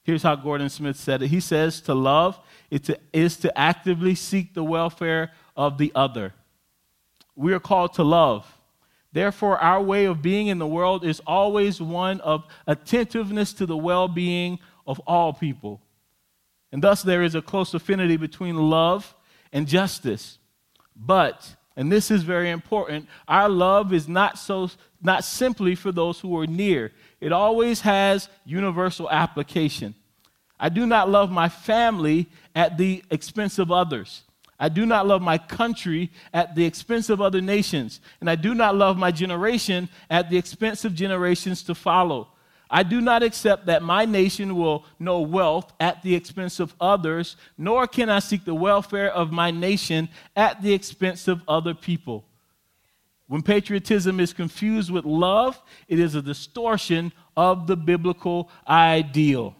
Here's 0.08 0.22
how 0.22 0.36
Gordon 0.36 0.70
Smith 0.70 0.96
said 0.96 1.20
it. 1.20 1.28
He 1.28 1.38
says, 1.38 1.82
To 1.82 1.92
love 1.92 2.40
is 2.70 3.36
to, 3.36 3.58
actively 3.58 4.14
seek 4.14 4.54
the 4.54 4.64
welfare 4.64 5.32
of 5.54 5.76
the 5.76 5.92
other. 5.94 6.32
We 7.36 7.52
are 7.52 7.60
called 7.60 7.92
to 7.96 8.04
love. 8.04 8.50
Therefore, 9.12 9.58
our 9.58 9.82
way 9.82 10.06
of 10.06 10.22
being 10.22 10.46
in 10.46 10.58
the 10.58 10.66
world 10.66 11.04
is 11.04 11.20
always 11.26 11.78
one 11.78 12.22
of 12.22 12.46
attentiveness 12.66 13.52
to 13.52 13.66
the 13.66 13.76
well 13.76 14.08
being 14.08 14.60
of 14.86 14.98
all 15.00 15.34
people. 15.34 15.82
And 16.72 16.82
thus, 16.82 17.02
there 17.02 17.22
is 17.22 17.34
a 17.34 17.42
close 17.42 17.74
affinity 17.74 18.16
between 18.16 18.56
love 18.56 19.14
and 19.52 19.68
justice. 19.68 20.38
But, 20.96 21.54
and 21.78 21.92
this 21.92 22.10
is 22.10 22.24
very 22.24 22.50
important, 22.50 23.08
our 23.28 23.48
love 23.48 23.92
is 23.92 24.08
not 24.08 24.36
so 24.36 24.68
not 25.00 25.22
simply 25.22 25.76
for 25.76 25.92
those 25.92 26.18
who 26.18 26.36
are 26.36 26.46
near. 26.46 26.90
It 27.20 27.30
always 27.30 27.82
has 27.82 28.28
universal 28.44 29.08
application. 29.08 29.94
I 30.58 30.70
do 30.70 30.86
not 30.86 31.08
love 31.08 31.30
my 31.30 31.48
family 31.48 32.26
at 32.52 32.78
the 32.78 33.04
expense 33.12 33.60
of 33.60 33.70
others. 33.70 34.24
I 34.58 34.68
do 34.68 34.86
not 34.86 35.06
love 35.06 35.22
my 35.22 35.38
country 35.38 36.10
at 36.34 36.56
the 36.56 36.64
expense 36.64 37.10
of 37.10 37.20
other 37.20 37.40
nations. 37.40 38.00
And 38.20 38.28
I 38.28 38.34
do 38.34 38.56
not 38.56 38.74
love 38.74 38.98
my 38.98 39.12
generation 39.12 39.88
at 40.10 40.30
the 40.30 40.36
expense 40.36 40.84
of 40.84 40.96
generations 40.96 41.62
to 41.62 41.76
follow. 41.76 42.26
I 42.70 42.82
do 42.82 43.00
not 43.00 43.22
accept 43.22 43.66
that 43.66 43.82
my 43.82 44.04
nation 44.04 44.56
will 44.56 44.84
know 44.98 45.20
wealth 45.20 45.72
at 45.80 46.02
the 46.02 46.14
expense 46.14 46.60
of 46.60 46.74
others, 46.80 47.36
nor 47.56 47.86
can 47.86 48.10
I 48.10 48.18
seek 48.18 48.44
the 48.44 48.54
welfare 48.54 49.10
of 49.10 49.32
my 49.32 49.50
nation 49.50 50.08
at 50.36 50.60
the 50.62 50.74
expense 50.74 51.28
of 51.28 51.42
other 51.48 51.74
people. 51.74 52.26
When 53.26 53.42
patriotism 53.42 54.20
is 54.20 54.32
confused 54.32 54.90
with 54.90 55.04
love, 55.04 55.60
it 55.86 55.98
is 55.98 56.14
a 56.14 56.22
distortion 56.22 57.12
of 57.36 57.66
the 57.66 57.76
biblical 57.76 58.50
ideal. 58.66 59.54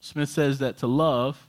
Smith 0.00 0.28
says 0.28 0.58
that 0.58 0.78
to 0.78 0.86
love 0.86 1.46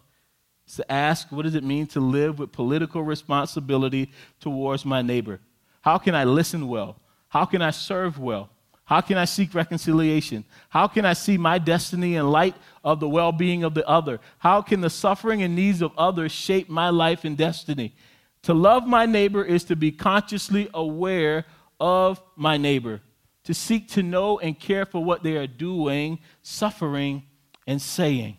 to 0.76 0.92
ask, 0.92 1.32
what 1.32 1.44
does 1.44 1.56
it 1.56 1.64
mean 1.64 1.88
to 1.88 2.00
live 2.00 2.40
with 2.40 2.52
political 2.52 3.04
responsibility 3.04 4.12
towards 4.40 4.86
my 4.86 5.02
neighbor? 5.02 5.40
How 5.82 5.98
can 5.98 6.16
I 6.16 6.24
listen 6.24 6.68
well? 6.68 6.98
How 7.30 7.46
can 7.46 7.62
I 7.62 7.72
serve 7.72 8.20
well? 8.20 8.50
How 8.86 9.00
can 9.00 9.18
I 9.18 9.26
seek 9.26 9.54
reconciliation? 9.54 10.44
How 10.68 10.88
can 10.88 11.06
I 11.06 11.14
see 11.14 11.38
my 11.38 11.58
destiny 11.58 12.16
in 12.16 12.30
light 12.30 12.56
of 12.84 13.00
the 13.00 13.08
well 13.08 13.32
being 13.32 13.64
of 13.64 13.74
the 13.74 13.88
other? 13.88 14.20
How 14.40 14.62
can 14.62 14.82
the 14.82 14.90
suffering 14.90 15.42
and 15.44 15.56
needs 15.56 15.82
of 15.82 15.92
others 15.98 16.32
shape 16.32 16.68
my 16.68 16.90
life 16.90 17.24
and 17.24 17.38
destiny? 17.38 17.96
To 18.44 18.54
love 18.54 18.86
my 18.86 19.06
neighbor 19.06 19.46
is 19.46 19.64
to 19.66 19.76
be 19.76 19.92
consciously 19.92 20.70
aware 20.74 21.46
of 21.80 22.22
my 22.36 22.58
neighbor, 22.58 23.02
to 23.46 23.54
seek 23.54 23.88
to 23.90 24.04
know 24.04 24.40
and 24.40 24.60
care 24.60 24.86
for 24.86 25.04
what 25.04 25.24
they 25.24 25.38
are 25.38 25.48
doing, 25.48 26.20
suffering, 26.42 27.24
and 27.66 27.82
saying. 27.82 28.38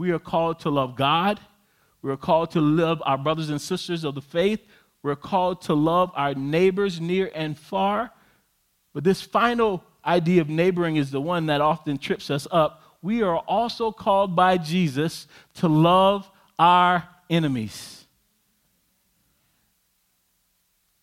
We 0.00 0.12
are 0.12 0.18
called 0.18 0.60
to 0.60 0.70
love 0.70 0.96
God. 0.96 1.38
We 2.00 2.10
are 2.10 2.16
called 2.16 2.52
to 2.52 2.60
love 2.62 3.02
our 3.04 3.18
brothers 3.18 3.50
and 3.50 3.60
sisters 3.60 4.02
of 4.02 4.14
the 4.14 4.22
faith. 4.22 4.60
We're 5.02 5.14
called 5.14 5.60
to 5.64 5.74
love 5.74 6.10
our 6.14 6.32
neighbors 6.32 7.02
near 7.02 7.30
and 7.34 7.54
far. 7.54 8.10
But 8.94 9.04
this 9.04 9.20
final 9.20 9.84
idea 10.02 10.40
of 10.40 10.48
neighboring 10.48 10.96
is 10.96 11.10
the 11.10 11.20
one 11.20 11.44
that 11.46 11.60
often 11.60 11.98
trips 11.98 12.30
us 12.30 12.48
up. 12.50 12.82
We 13.02 13.22
are 13.22 13.36
also 13.40 13.92
called 13.92 14.34
by 14.34 14.56
Jesus 14.56 15.26
to 15.56 15.68
love 15.68 16.30
our 16.58 17.06
enemies. 17.28 18.06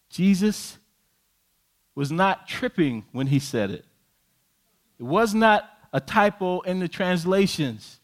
Jesus 0.09 0.79
was 1.93 2.11
not 2.11 2.47
tripping 2.47 3.05
when 3.11 3.27
he 3.27 3.37
said 3.37 3.69
it, 3.69 3.85
it 4.97 5.03
was 5.03 5.35
not 5.35 5.69
a 5.93 5.99
typo 5.99 6.61
in 6.61 6.79
the 6.79 6.87
translations. 6.87 7.96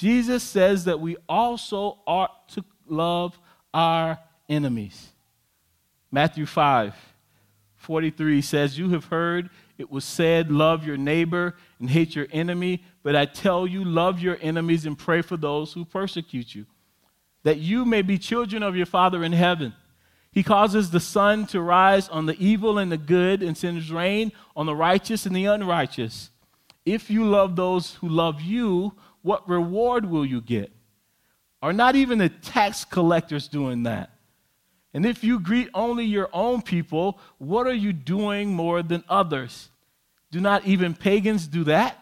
Jesus 0.00 0.42
says 0.42 0.86
that 0.86 0.98
we 0.98 1.18
also 1.28 1.98
ought 2.06 2.48
to 2.48 2.64
love 2.88 3.38
our 3.74 4.18
enemies. 4.48 5.10
Matthew 6.10 6.46
5 6.46 6.94
43 7.76 8.40
says, 8.40 8.78
You 8.78 8.88
have 8.90 9.04
heard 9.04 9.50
it 9.76 9.90
was 9.90 10.06
said, 10.06 10.50
Love 10.50 10.86
your 10.86 10.96
neighbor 10.96 11.54
and 11.78 11.90
hate 11.90 12.16
your 12.16 12.28
enemy. 12.32 12.82
But 13.02 13.14
I 13.14 13.26
tell 13.26 13.66
you, 13.66 13.84
love 13.84 14.20
your 14.20 14.38
enemies 14.40 14.86
and 14.86 14.98
pray 14.98 15.20
for 15.20 15.36
those 15.36 15.74
who 15.74 15.84
persecute 15.84 16.54
you, 16.54 16.64
that 17.42 17.58
you 17.58 17.84
may 17.84 18.00
be 18.00 18.16
children 18.16 18.62
of 18.62 18.74
your 18.74 18.86
Father 18.86 19.22
in 19.22 19.32
heaven. 19.32 19.74
He 20.32 20.42
causes 20.42 20.90
the 20.90 21.00
sun 21.00 21.46
to 21.48 21.60
rise 21.60 22.08
on 22.08 22.24
the 22.24 22.42
evil 22.42 22.78
and 22.78 22.90
the 22.90 22.96
good 22.96 23.42
and 23.42 23.54
sends 23.54 23.92
rain 23.92 24.32
on 24.56 24.64
the 24.64 24.74
righteous 24.74 25.26
and 25.26 25.36
the 25.36 25.44
unrighteous. 25.44 26.30
If 26.86 27.10
you 27.10 27.26
love 27.26 27.54
those 27.54 27.96
who 27.96 28.08
love 28.08 28.40
you, 28.40 28.94
what 29.22 29.48
reward 29.48 30.04
will 30.04 30.24
you 30.24 30.40
get? 30.40 30.72
Are 31.62 31.72
not 31.72 31.96
even 31.96 32.18
the 32.18 32.28
tax 32.28 32.84
collectors 32.84 33.48
doing 33.48 33.82
that? 33.84 34.10
And 34.92 35.06
if 35.06 35.22
you 35.22 35.38
greet 35.38 35.68
only 35.74 36.04
your 36.04 36.28
own 36.32 36.62
people, 36.62 37.20
what 37.38 37.66
are 37.66 37.74
you 37.74 37.92
doing 37.92 38.54
more 38.54 38.82
than 38.82 39.04
others? 39.08 39.68
Do 40.30 40.40
not 40.40 40.66
even 40.66 40.94
pagans 40.94 41.46
do 41.46 41.64
that? 41.64 41.96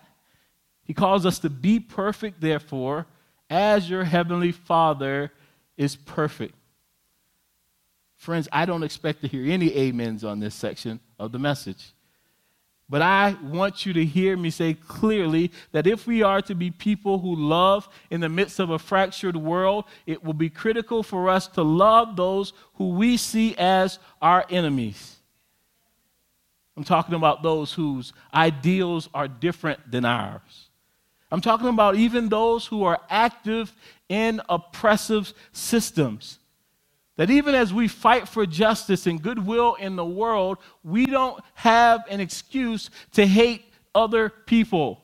He 0.85 0.95
calls 0.95 1.27
us 1.27 1.39
to 1.41 1.51
be 1.51 1.81
perfect, 1.81 2.41
therefore, 2.41 3.07
as 3.51 3.91
your 3.91 4.05
heavenly 4.05 4.53
Father 4.53 5.33
is 5.77 5.97
perfect. 5.97 6.55
Friends, 8.17 8.49
I 8.51 8.65
don't 8.65 8.83
expect 8.83 9.21
to 9.23 9.29
hear 9.29 9.45
any 9.51 9.89
amens 9.89 10.25
on 10.25 10.41
this 10.41 10.55
section 10.55 10.99
of 11.19 11.31
the 11.31 11.39
message. 11.39 11.93
But 12.91 13.03
I 13.03 13.37
want 13.43 13.85
you 13.85 13.93
to 13.93 14.05
hear 14.05 14.37
me 14.37 14.49
say 14.49 14.73
clearly 14.73 15.53
that 15.73 15.87
if 15.87 16.07
we 16.07 16.23
are 16.23 16.41
to 16.43 16.55
be 16.55 16.71
people 16.71 17.19
who 17.19 17.37
love 17.37 17.87
in 18.11 18.21
the 18.21 18.31
midst 18.31 18.59
of 18.61 18.71
a 18.71 18.79
fractured 18.79 19.37
world, 19.37 19.85
it 20.07 20.25
will 20.25 20.33
be 20.33 20.49
critical 20.49 21.03
for 21.03 21.29
us 21.29 21.49
to 21.49 21.63
love 21.63 22.17
those 22.17 22.55
who 22.75 22.91
we 22.91 23.19
see 23.19 23.55
as 23.59 23.99
our 24.23 24.47
enemies. 24.49 25.17
I'm 26.79 26.85
talking 26.85 27.15
about 27.15 27.43
those 27.43 27.73
whose 27.73 28.13
ideals 28.33 29.11
are 29.13 29.29
different 29.29 29.91
than 29.91 30.05
ours. 30.07 30.71
I'm 31.31 31.43
talking 31.43 31.69
about 31.69 31.97
even 31.97 32.29
those 32.31 32.65
who 32.65 32.85
are 32.85 33.01
active 33.11 33.75
in 34.09 34.41
oppressive 34.49 35.35
systems. 35.53 36.39
That 37.19 37.31
even 37.31 37.57
as 37.57 37.75
we 37.75 37.89
fight 37.89 38.29
for 38.29 38.47
justice 38.47 39.09
and 39.09 39.21
goodwill 39.21 39.75
in 39.75 39.97
the 39.97 40.07
world, 40.07 40.59
we 40.85 41.05
don't 41.05 41.43
have 41.55 42.05
an 42.09 42.21
excuse 42.21 42.91
to 43.15 43.27
hate 43.27 43.65
other 43.93 44.31
people. 44.31 45.03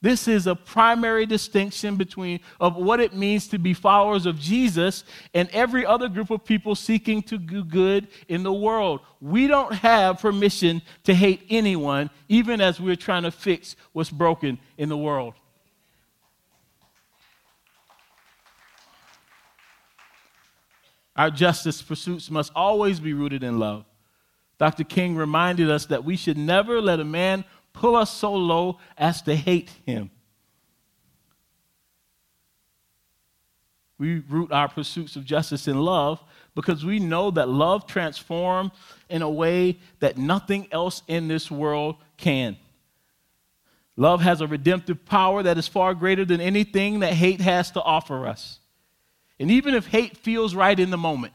This 0.00 0.26
is 0.26 0.48
a 0.48 0.56
primary 0.56 1.24
distinction 1.24 1.94
between 1.94 2.40
of 2.58 2.74
what 2.74 2.98
it 2.98 3.14
means 3.14 3.46
to 3.48 3.58
be 3.60 3.72
followers 3.74 4.26
of 4.26 4.40
Jesus 4.40 5.04
and 5.34 5.48
every 5.50 5.86
other 5.86 6.08
group 6.08 6.30
of 6.30 6.44
people 6.44 6.74
seeking 6.74 7.22
to 7.22 7.38
do 7.38 7.62
good 7.62 8.08
in 8.26 8.42
the 8.42 8.52
world. 8.52 9.02
We 9.20 9.46
don't 9.46 9.72
have 9.72 10.18
permission 10.18 10.82
to 11.04 11.14
hate 11.14 11.46
anyone, 11.48 12.10
even 12.28 12.60
as 12.60 12.80
we're 12.80 12.96
trying 12.96 13.22
to 13.22 13.30
fix 13.30 13.76
what's 13.92 14.10
broken 14.10 14.58
in 14.76 14.88
the 14.88 14.96
world. 14.96 15.34
Our 21.16 21.30
justice 21.30 21.82
pursuits 21.82 22.30
must 22.30 22.52
always 22.54 23.00
be 23.00 23.12
rooted 23.12 23.42
in 23.42 23.58
love. 23.58 23.84
Dr. 24.58 24.84
King 24.84 25.16
reminded 25.16 25.70
us 25.70 25.86
that 25.86 26.04
we 26.04 26.16
should 26.16 26.38
never 26.38 26.80
let 26.80 27.00
a 27.00 27.04
man 27.04 27.44
pull 27.72 27.96
us 27.96 28.10
so 28.10 28.32
low 28.32 28.78
as 28.96 29.22
to 29.22 29.34
hate 29.34 29.70
him. 29.84 30.10
We 33.98 34.18
root 34.28 34.50
our 34.50 34.68
pursuits 34.68 35.16
of 35.16 35.24
justice 35.24 35.68
in 35.68 35.78
love 35.78 36.22
because 36.54 36.84
we 36.84 36.98
know 36.98 37.30
that 37.30 37.48
love 37.48 37.86
transforms 37.86 38.72
in 39.08 39.22
a 39.22 39.30
way 39.30 39.78
that 40.00 40.16
nothing 40.18 40.66
else 40.72 41.02
in 41.06 41.28
this 41.28 41.50
world 41.50 41.96
can. 42.16 42.56
Love 43.96 44.20
has 44.22 44.40
a 44.40 44.46
redemptive 44.46 45.04
power 45.04 45.42
that 45.42 45.58
is 45.58 45.68
far 45.68 45.94
greater 45.94 46.24
than 46.24 46.40
anything 46.40 47.00
that 47.00 47.12
hate 47.12 47.40
has 47.40 47.70
to 47.70 47.82
offer 47.82 48.26
us. 48.26 48.58
And 49.42 49.50
even 49.50 49.74
if 49.74 49.88
hate 49.88 50.16
feels 50.16 50.54
right 50.54 50.78
in 50.78 50.90
the 50.90 50.96
moment, 50.96 51.32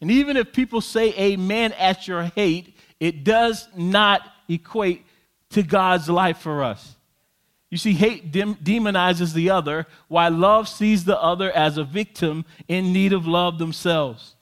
and 0.00 0.10
even 0.10 0.38
if 0.38 0.54
people 0.54 0.80
say 0.80 1.12
amen 1.18 1.72
at 1.74 2.08
your 2.08 2.22
hate, 2.22 2.74
it 2.98 3.24
does 3.24 3.68
not 3.76 4.22
equate 4.48 5.04
to 5.50 5.62
God's 5.62 6.08
life 6.08 6.38
for 6.38 6.64
us. 6.64 6.96
You 7.68 7.76
see, 7.76 7.92
hate 7.92 8.32
demonizes 8.32 9.34
the 9.34 9.50
other, 9.50 9.86
while 10.08 10.30
love 10.30 10.66
sees 10.66 11.04
the 11.04 11.20
other 11.20 11.52
as 11.52 11.76
a 11.76 11.84
victim 11.84 12.46
in 12.68 12.94
need 12.94 13.12
of 13.12 13.26
love 13.26 13.58
themselves. 13.58 14.34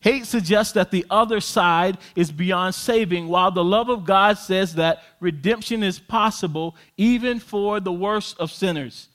Hate 0.00 0.26
suggests 0.26 0.74
that 0.74 0.90
the 0.90 1.06
other 1.08 1.40
side 1.40 1.96
is 2.14 2.30
beyond 2.30 2.74
saving, 2.74 3.28
while 3.28 3.52
the 3.52 3.64
love 3.64 3.88
of 3.88 4.04
God 4.04 4.36
says 4.36 4.74
that 4.74 5.02
redemption 5.18 5.82
is 5.82 5.98
possible 5.98 6.76
even 6.98 7.38
for 7.38 7.80
the 7.80 7.92
worst 7.92 8.38
of 8.38 8.50
sinners. 8.50 9.08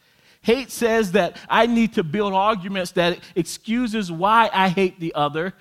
Hate 0.48 0.72
says 0.72 1.12
that 1.12 1.36
I 1.50 1.66
need 1.66 1.96
to 1.96 2.06
build 2.06 2.32
arguments 2.32 2.92
that 2.92 3.20
excuses 3.36 4.10
why 4.10 4.50
I 4.54 4.70
hate 4.70 4.98
the 4.98 5.14
other, 5.14 5.54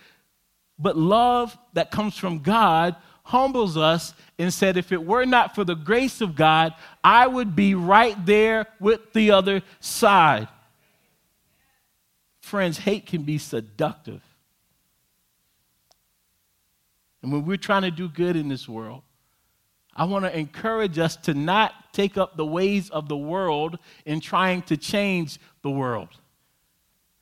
but 0.79 0.97
love 0.97 1.59
that 1.73 1.91
comes 1.91 2.17
from 2.17 2.39
God 2.39 2.95
humbles 3.25 3.77
us 3.77 4.15
and 4.39 4.55
said, 4.55 4.77
if 4.77 4.93
it 4.93 5.05
were 5.05 5.25
not 5.25 5.57
for 5.57 5.65
the 5.65 5.75
grace 5.75 6.21
of 6.21 6.37
God, 6.37 6.73
I 7.03 7.27
would 7.27 7.57
be 7.57 7.75
right 7.75 8.15
there 8.25 8.67
with 8.79 9.13
the 9.13 9.33
other 9.33 9.63
side. 9.81 10.47
Friends, 12.39 12.79
hate 12.79 13.07
can 13.07 13.25
be 13.25 13.39
seductive. 13.39 14.23
And 17.23 17.33
when 17.33 17.45
we're 17.45 17.57
trying 17.57 17.83
to 17.83 17.91
do 17.91 18.09
good 18.09 18.37
in 18.37 18.49
this 18.49 18.69
world, 18.69 19.03
I 19.97 20.05
want 20.05 20.27
to 20.27 20.39
encourage 20.39 20.99
us 20.99 21.17
to 21.17 21.33
not 21.33 21.73
take 21.93 22.19
up 22.19 22.37
the 22.37 22.45
ways 22.45 22.91
of 22.91 23.09
the 23.09 23.17
world 23.17 23.79
in 24.05 24.21
trying 24.21 24.61
to 24.63 24.77
change 24.77 25.39
the 25.63 25.71
world. 25.71 26.11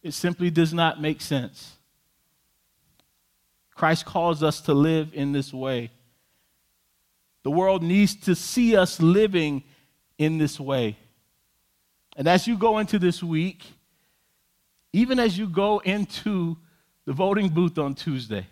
It 0.02 0.12
simply 0.12 0.50
does 0.50 0.74
not 0.74 1.00
make 1.00 1.20
sense. 1.20 1.76
Christ 3.74 4.04
calls 4.04 4.42
us 4.42 4.60
to 4.62 4.74
live 4.74 5.10
in 5.14 5.32
this 5.32 5.52
way. 5.52 5.92
The 7.44 7.50
world 7.50 7.82
needs 7.82 8.16
to 8.22 8.34
see 8.34 8.76
us 8.76 9.00
living 9.00 9.62
in 10.18 10.38
this 10.38 10.58
way. 10.58 10.98
And 12.16 12.26
as 12.26 12.46
you 12.46 12.56
go 12.56 12.78
into 12.78 12.98
this 12.98 13.22
week, 13.22 13.64
even 14.92 15.18
as 15.18 15.38
you 15.38 15.48
go 15.48 15.78
into 15.80 16.56
the 17.04 17.12
voting 17.12 17.48
booth 17.48 17.78
on 17.78 17.94
Tuesday, 17.94 18.46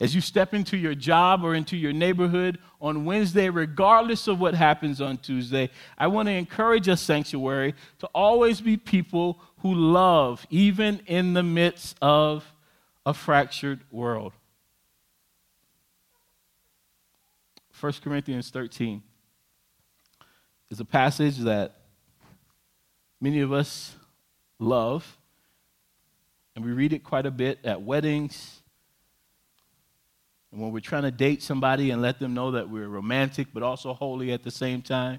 as 0.00 0.14
you 0.14 0.20
step 0.20 0.52
into 0.52 0.76
your 0.76 0.94
job 0.94 1.44
or 1.44 1.54
into 1.54 1.76
your 1.76 1.92
neighborhood 1.92 2.58
on 2.80 3.04
Wednesday, 3.04 3.48
regardless 3.48 4.26
of 4.26 4.40
what 4.40 4.54
happens 4.54 5.00
on 5.00 5.18
Tuesday, 5.18 5.70
I 5.96 6.08
want 6.08 6.26
to 6.26 6.32
encourage 6.32 6.88
us, 6.88 7.00
Sanctuary, 7.00 7.74
to 8.00 8.06
always 8.08 8.60
be 8.60 8.76
people 8.76 9.40
who 9.58 9.72
love, 9.72 10.46
even 10.50 11.00
in 11.06 11.32
the 11.32 11.44
midst 11.44 11.96
of 12.02 12.44
a 13.06 13.14
fractured 13.14 13.80
world. 13.90 14.32
1 17.80 17.92
Corinthians 18.02 18.50
13 18.50 19.02
is 20.70 20.80
a 20.80 20.84
passage 20.84 21.38
that 21.38 21.76
many 23.20 23.40
of 23.40 23.52
us 23.52 23.94
love, 24.58 25.18
and 26.56 26.64
we 26.64 26.72
read 26.72 26.92
it 26.92 27.04
quite 27.04 27.26
a 27.26 27.30
bit 27.30 27.58
at 27.62 27.82
weddings. 27.82 28.62
And 30.54 30.62
when 30.62 30.70
we're 30.70 30.78
trying 30.78 31.02
to 31.02 31.10
date 31.10 31.42
somebody 31.42 31.90
and 31.90 32.00
let 32.00 32.20
them 32.20 32.32
know 32.32 32.52
that 32.52 32.70
we're 32.70 32.86
romantic 32.86 33.48
but 33.52 33.64
also 33.64 33.92
holy 33.92 34.30
at 34.30 34.44
the 34.44 34.52
same 34.52 34.82
time. 34.82 35.18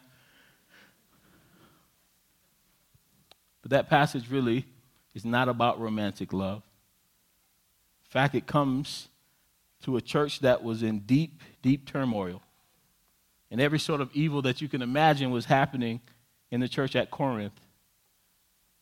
But 3.61 3.71
that 3.71 3.89
passage 3.89 4.31
really 4.31 4.65
is 5.13 5.25
not 5.25 5.49
about 5.49 5.77
romantic 5.77 6.31
love. 6.31 6.63
In 8.05 8.11
fact, 8.11 8.33
it 8.33 8.47
comes 8.47 9.09
to 9.83 9.97
a 9.97 10.01
church 10.01 10.39
that 10.39 10.63
was 10.63 10.81
in 10.81 10.99
deep, 10.99 11.41
deep 11.61 11.85
turmoil 11.85 12.41
and 13.51 13.59
every 13.59 13.79
sort 13.79 13.99
of 13.99 14.09
evil 14.13 14.41
that 14.43 14.61
you 14.61 14.69
can 14.69 14.81
imagine 14.81 15.31
was 15.31 15.43
happening 15.43 15.99
in 16.49 16.61
the 16.61 16.69
church 16.69 16.95
at 16.95 17.11
Corinth. 17.11 17.59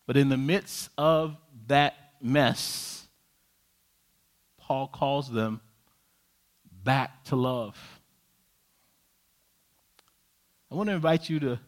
But 0.05 0.17
in 0.17 0.29
the 0.29 0.37
midst 0.37 0.91
of 0.99 1.35
that 1.65 1.95
mess, 2.21 3.07
Paul 4.59 4.87
calls 4.87 5.31
them 5.31 5.59
back 6.84 7.24
to 7.26 7.36
love. 7.36 8.00
I 10.72 10.76
want 10.76 10.89
to 10.89 10.96
invite 10.96 11.30
you 11.30 11.39
to 11.39 11.60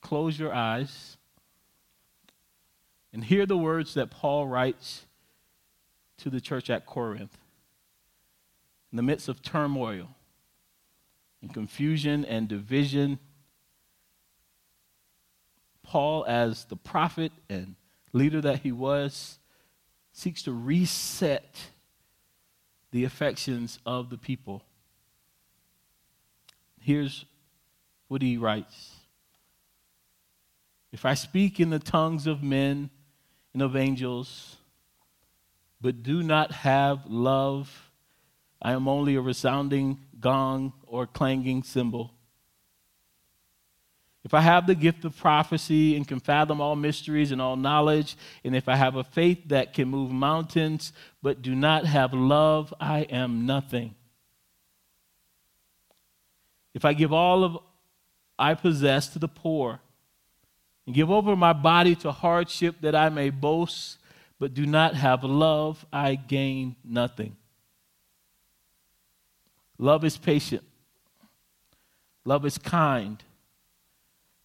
close 0.00 0.38
your 0.38 0.54
eyes 0.54 1.16
and 3.12 3.24
hear 3.24 3.46
the 3.46 3.56
words 3.56 3.94
that 3.94 4.10
Paul 4.10 4.46
writes 4.46 5.06
to 6.18 6.30
the 6.30 6.40
church 6.40 6.70
at 6.70 6.86
Corinth 6.86 7.36
in 8.90 8.96
the 8.96 9.02
midst 9.02 9.28
of 9.28 9.42
turmoil 9.42 10.08
and 11.42 11.52
confusion 11.52 12.24
and 12.24 12.48
division. 12.48 13.18
Paul, 15.82 16.24
as 16.26 16.64
the 16.64 16.76
prophet 16.76 17.32
and 17.48 17.76
leader 18.12 18.40
that 18.40 18.60
he 18.60 18.72
was, 18.72 19.38
seeks 20.12 20.42
to 20.42 20.52
reset 20.52 21.70
the 22.90 23.04
affections 23.04 23.78
of 23.84 24.10
the 24.10 24.18
people. 24.18 24.62
Here's 26.80 27.24
what 28.08 28.22
he 28.22 28.36
writes 28.36 28.96
If 30.92 31.04
I 31.04 31.14
speak 31.14 31.60
in 31.60 31.70
the 31.70 31.78
tongues 31.78 32.26
of 32.26 32.42
men 32.42 32.90
and 33.52 33.62
of 33.62 33.76
angels, 33.76 34.56
but 35.80 36.02
do 36.02 36.22
not 36.22 36.52
have 36.52 37.06
love, 37.06 37.90
I 38.60 38.72
am 38.72 38.88
only 38.88 39.14
a 39.14 39.20
resounding 39.20 40.00
gong 40.18 40.72
or 40.86 41.06
clanging 41.06 41.62
cymbal. 41.62 42.12
If 44.24 44.34
I 44.34 44.40
have 44.40 44.66
the 44.66 44.74
gift 44.74 45.04
of 45.04 45.16
prophecy 45.16 45.96
and 45.96 46.06
can 46.06 46.20
fathom 46.20 46.60
all 46.60 46.76
mysteries 46.76 47.32
and 47.32 47.40
all 47.40 47.56
knowledge, 47.56 48.16
and 48.44 48.54
if 48.54 48.68
I 48.68 48.76
have 48.76 48.96
a 48.96 49.04
faith 49.04 49.48
that 49.48 49.72
can 49.72 49.88
move 49.88 50.10
mountains, 50.10 50.92
but 51.22 51.40
do 51.40 51.54
not 51.54 51.86
have 51.86 52.12
love, 52.12 52.74
I 52.80 53.00
am 53.02 53.46
nothing. 53.46 53.94
If 56.74 56.84
I 56.84 56.92
give 56.92 57.12
all 57.12 57.44
of 57.44 57.58
I 58.38 58.54
possess 58.54 59.08
to 59.08 59.18
the 59.18 59.28
poor, 59.28 59.80
and 60.86 60.94
give 60.94 61.10
over 61.10 61.36
my 61.36 61.52
body 61.52 61.94
to 61.96 62.12
hardship 62.12 62.76
that 62.80 62.94
I 62.94 63.08
may 63.08 63.30
boast, 63.30 63.98
but 64.38 64.54
do 64.54 64.64
not 64.64 64.94
have 64.94 65.22
love, 65.24 65.84
I 65.92 66.14
gain 66.14 66.76
nothing. 66.82 67.36
Love 69.76 70.04
is 70.04 70.16
patient. 70.16 70.62
Love 72.24 72.46
is 72.46 72.56
kind. 72.56 73.22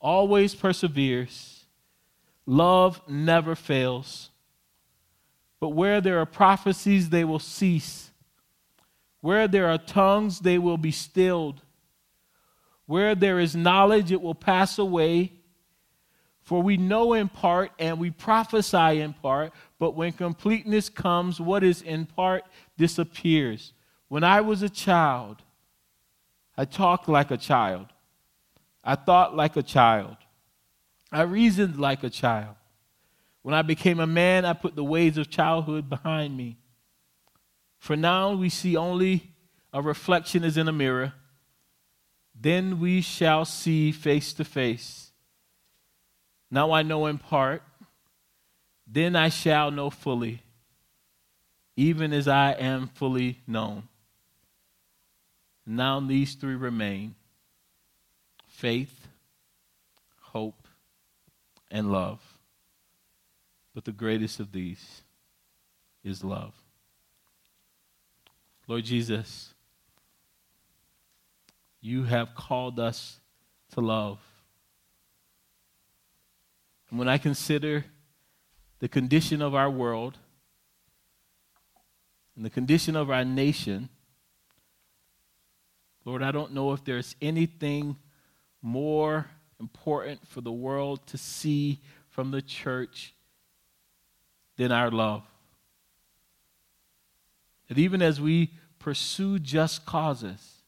always 0.00 0.54
perseveres. 0.54 1.64
Love 2.46 3.00
never 3.08 3.54
fails. 3.54 4.30
But 5.60 5.70
where 5.70 6.00
there 6.00 6.18
are 6.18 6.26
prophecies, 6.26 7.10
they 7.10 7.24
will 7.24 7.38
cease. 7.38 8.10
Where 9.20 9.48
there 9.48 9.68
are 9.68 9.78
tongues, 9.78 10.40
they 10.40 10.58
will 10.58 10.78
be 10.78 10.92
stilled. 10.92 11.62
Where 12.86 13.14
there 13.14 13.38
is 13.38 13.56
knowledge, 13.56 14.12
it 14.12 14.22
will 14.22 14.34
pass 14.34 14.78
away. 14.78 15.32
For 16.40 16.62
we 16.62 16.78
know 16.78 17.12
in 17.12 17.28
part 17.28 17.72
and 17.78 17.98
we 17.98 18.10
prophesy 18.10 19.00
in 19.00 19.12
part, 19.12 19.52
but 19.78 19.94
when 19.94 20.12
completeness 20.12 20.88
comes, 20.88 21.38
what 21.38 21.62
is 21.62 21.82
in 21.82 22.06
part 22.06 22.44
disappears. 22.78 23.74
When 24.08 24.24
I 24.24 24.40
was 24.40 24.62
a 24.62 24.70
child, 24.70 25.42
I 26.56 26.64
talked 26.64 27.06
like 27.08 27.30
a 27.30 27.36
child. 27.36 27.88
I 28.82 28.94
thought 28.94 29.36
like 29.36 29.56
a 29.56 29.62
child. 29.62 30.16
I 31.10 31.22
reasoned 31.22 31.78
like 31.78 32.04
a 32.04 32.10
child. 32.10 32.56
When 33.42 33.54
I 33.54 33.62
became 33.62 34.00
a 34.00 34.06
man, 34.06 34.44
I 34.44 34.52
put 34.52 34.76
the 34.76 34.84
ways 34.84 35.16
of 35.16 35.30
childhood 35.30 35.88
behind 35.88 36.36
me. 36.36 36.58
For 37.78 37.96
now, 37.96 38.34
we 38.34 38.48
see 38.48 38.76
only 38.76 39.32
a 39.72 39.80
reflection 39.80 40.44
as 40.44 40.56
in 40.56 40.68
a 40.68 40.72
mirror. 40.72 41.14
Then 42.34 42.80
we 42.80 43.00
shall 43.00 43.44
see 43.44 43.92
face 43.92 44.32
to 44.34 44.44
face. 44.44 45.12
Now 46.50 46.72
I 46.72 46.82
know 46.82 47.06
in 47.06 47.18
part, 47.18 47.62
then 48.86 49.16
I 49.16 49.28
shall 49.28 49.70
know 49.70 49.90
fully, 49.90 50.42
even 51.76 52.12
as 52.12 52.26
I 52.26 52.52
am 52.52 52.88
fully 52.88 53.40
known. 53.46 53.88
Now 55.66 56.00
these 56.00 56.34
three 56.34 56.54
remain 56.54 57.14
faith, 58.58 59.06
hope, 60.20 60.66
and 61.70 61.92
love. 61.92 62.20
But 63.72 63.84
the 63.84 63.92
greatest 63.92 64.40
of 64.40 64.50
these 64.50 65.02
is 66.02 66.24
love. 66.24 66.54
Lord 68.66 68.84
Jesus, 68.84 69.54
you 71.80 72.02
have 72.04 72.34
called 72.34 72.80
us 72.80 73.20
to 73.74 73.80
love. 73.80 74.18
And 76.90 76.98
when 76.98 77.08
I 77.08 77.16
consider 77.16 77.84
the 78.80 78.88
condition 78.88 79.40
of 79.40 79.54
our 79.54 79.70
world 79.70 80.18
and 82.34 82.44
the 82.44 82.50
condition 82.50 82.96
of 82.96 83.08
our 83.08 83.24
nation, 83.24 83.88
Lord, 86.04 86.24
I 86.24 86.32
don't 86.32 86.52
know 86.52 86.72
if 86.72 86.84
there's 86.84 87.14
anything 87.22 87.96
more 88.62 89.26
important 89.60 90.26
for 90.26 90.40
the 90.40 90.52
world 90.52 91.06
to 91.08 91.18
see 91.18 91.80
from 92.08 92.30
the 92.30 92.42
church 92.42 93.14
than 94.56 94.72
our 94.72 94.90
love. 94.90 95.22
That 97.68 97.78
even 97.78 98.02
as 98.02 98.20
we 98.20 98.52
pursue 98.78 99.38
just 99.38 99.84
causes, 99.84 100.62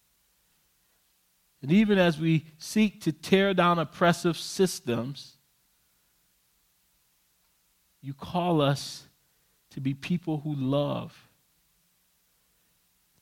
and 1.63 1.71
even 1.71 1.99
as 1.99 2.19
we 2.19 2.47
seek 2.59 3.03
to 3.03 3.13
tear 3.13 3.53
down 3.53 3.79
oppressive 3.79 4.37
systems, 4.37 5.37
you 8.01 8.15
call 8.15 8.63
us 8.63 9.05
to 9.71 9.81
be 9.81 9.93
people 9.93 10.39
who 10.39 10.55
love, 10.55 11.29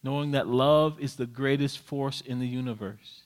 knowing 0.03 0.31
that 0.33 0.47
love 0.47 1.01
is 1.01 1.17
the 1.17 1.27
greatest 1.27 1.79
force 1.79 2.21
in 2.21 2.39
the 2.39 2.47
universe. 2.47 3.23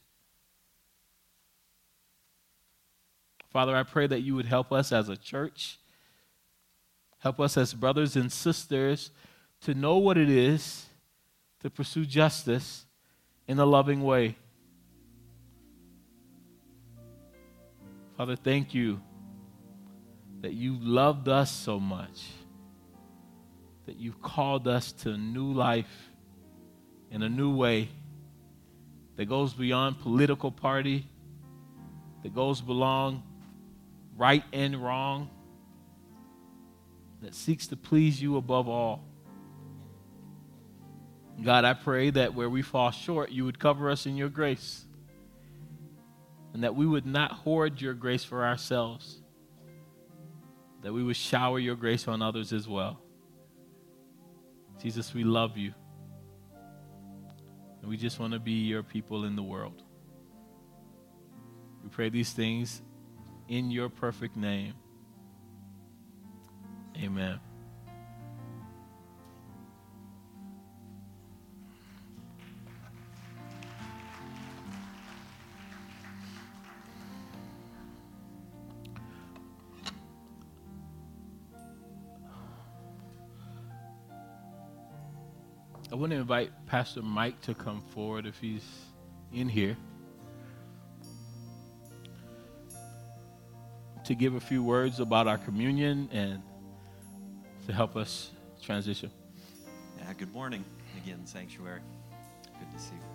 Father, 3.52 3.76
I 3.76 3.82
pray 3.82 4.06
that 4.06 4.22
you 4.22 4.34
would 4.34 4.46
help 4.46 4.72
us 4.72 4.92
as 4.92 5.10
a 5.10 5.16
church, 5.16 5.78
help 7.18 7.38
us 7.38 7.58
as 7.58 7.74
brothers 7.74 8.16
and 8.16 8.32
sisters 8.32 9.10
to 9.60 9.74
know 9.74 9.98
what 9.98 10.16
it 10.16 10.30
is 10.30 10.86
to 11.60 11.68
pursue 11.68 12.06
justice 12.06 12.86
in 13.46 13.58
a 13.58 13.66
loving 13.66 14.02
way. 14.02 14.36
Father, 18.16 18.36
thank 18.36 18.72
you 18.72 19.02
that 20.40 20.54
you 20.54 20.78
loved 20.80 21.28
us 21.28 21.50
so 21.50 21.78
much, 21.78 22.24
that 23.84 23.96
you've 23.96 24.22
called 24.22 24.66
us 24.66 24.92
to 24.92 25.10
a 25.10 25.18
new 25.18 25.52
life 25.52 26.08
in 27.10 27.22
a 27.22 27.28
new 27.28 27.54
way 27.54 27.90
that 29.16 29.26
goes 29.26 29.52
beyond 29.52 30.00
political 30.00 30.50
party, 30.50 31.06
that 32.22 32.34
goes 32.34 32.62
beyond 32.62 33.22
right 34.16 34.44
and 34.52 34.82
wrong, 34.82 35.30
that 37.22 37.34
seeks 37.34 37.68
to 37.68 37.76
please 37.76 38.20
you 38.20 38.36
above 38.36 38.68
all. 38.68 39.04
God, 41.42 41.64
I 41.64 41.74
pray 41.74 42.10
that 42.10 42.34
where 42.34 42.50
we 42.50 42.62
fall 42.62 42.90
short, 42.90 43.30
you 43.30 43.44
would 43.44 43.58
cover 43.58 43.90
us 43.90 44.06
in 44.06 44.16
your 44.16 44.28
grace 44.28 44.84
and 46.52 46.62
that 46.64 46.74
we 46.74 46.86
would 46.86 47.06
not 47.06 47.32
hoard 47.32 47.80
your 47.80 47.94
grace 47.94 48.24
for 48.24 48.44
ourselves, 48.44 49.22
that 50.82 50.92
we 50.92 51.02
would 51.02 51.16
shower 51.16 51.58
your 51.58 51.76
grace 51.76 52.06
on 52.06 52.20
others 52.20 52.52
as 52.52 52.68
well. 52.68 53.00
Jesus, 54.82 55.14
we 55.14 55.24
love 55.24 55.56
you. 55.56 55.72
And 57.80 57.88
we 57.90 57.96
just 57.96 58.20
want 58.20 58.32
to 58.32 58.38
be 58.38 58.52
your 58.52 58.82
people 58.82 59.24
in 59.24 59.34
the 59.34 59.42
world. 59.42 59.82
We 61.82 61.88
pray 61.88 62.10
these 62.10 62.32
things 62.32 62.82
in 63.52 63.70
your 63.70 63.90
perfect 63.90 64.34
name. 64.34 64.72
Amen. 66.96 67.38
I 85.90 85.94
want 85.94 86.12
to 86.12 86.16
invite 86.16 86.52
Pastor 86.64 87.02
Mike 87.02 87.38
to 87.42 87.52
come 87.52 87.82
forward 87.92 88.24
if 88.24 88.38
he's 88.38 88.64
in 89.30 89.46
here 89.46 89.76
to 94.04 94.14
give 94.14 94.34
a 94.34 94.40
few 94.40 94.62
words 94.62 95.00
about 95.00 95.28
our 95.28 95.38
communion 95.38 96.08
and 96.12 96.42
to 97.66 97.72
help 97.72 97.96
us 97.96 98.30
transition. 98.62 99.10
Yeah, 99.98 100.12
good 100.14 100.32
morning 100.32 100.64
again, 101.02 101.24
Sanctuary. 101.24 101.80
Good 102.58 102.72
to 102.76 102.82
see 102.82 102.94
you. 102.94 103.12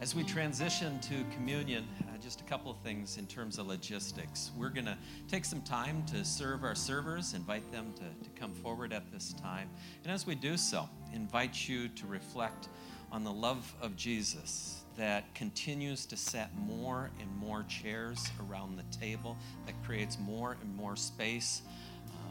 As 0.00 0.14
we 0.14 0.22
transition 0.22 0.98
to 1.00 1.24
communion, 1.34 1.86
uh, 2.02 2.16
just 2.22 2.40
a 2.40 2.44
couple 2.44 2.70
of 2.70 2.78
things 2.78 3.18
in 3.18 3.26
terms 3.26 3.58
of 3.58 3.66
logistics. 3.66 4.50
We're 4.56 4.70
going 4.70 4.86
to 4.86 4.96
take 5.28 5.44
some 5.44 5.60
time 5.62 6.04
to 6.06 6.24
serve 6.24 6.64
our 6.64 6.74
servers, 6.74 7.34
invite 7.34 7.70
them 7.70 7.92
to, 7.96 8.02
to 8.02 8.40
come 8.40 8.52
forward 8.54 8.92
at 8.92 9.10
this 9.12 9.34
time. 9.34 9.68
And 10.04 10.12
as 10.12 10.26
we 10.26 10.34
do 10.34 10.56
so, 10.56 10.88
invite 11.12 11.68
you 11.68 11.88
to 11.88 12.06
reflect 12.06 12.68
on 13.12 13.24
the 13.24 13.32
love 13.32 13.74
of 13.82 13.96
Jesus 13.96 14.77
that 14.98 15.32
continues 15.34 16.04
to 16.06 16.16
set 16.16 16.50
more 16.58 17.10
and 17.20 17.36
more 17.36 17.62
chairs 17.62 18.28
around 18.48 18.76
the 18.76 18.98
table, 18.98 19.36
that 19.64 19.74
creates 19.84 20.18
more 20.18 20.56
and 20.60 20.76
more 20.76 20.96
space 20.96 21.62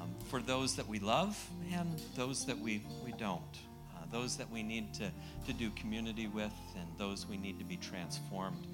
um, 0.01 0.09
for 0.30 0.41
those 0.41 0.76
that 0.76 0.88
we 0.88 0.99
love 0.99 1.41
and 1.74 1.99
those 2.15 2.45
that 2.45 2.59
we, 2.59 2.84
we 3.03 3.13
don't. 3.13 3.41
Uh, 3.95 4.03
those 4.11 4.36
that 4.36 4.51
we 4.51 4.61
need 4.61 4.93
to, 4.93 5.09
to 5.47 5.53
do 5.53 5.70
community 5.72 6.28
with 6.28 6.53
and 6.76 6.88
those 6.97 7.26
we 7.26 7.38
need 7.38 7.57
to 7.57 7.65
be 7.65 7.78
transformed 7.78 8.68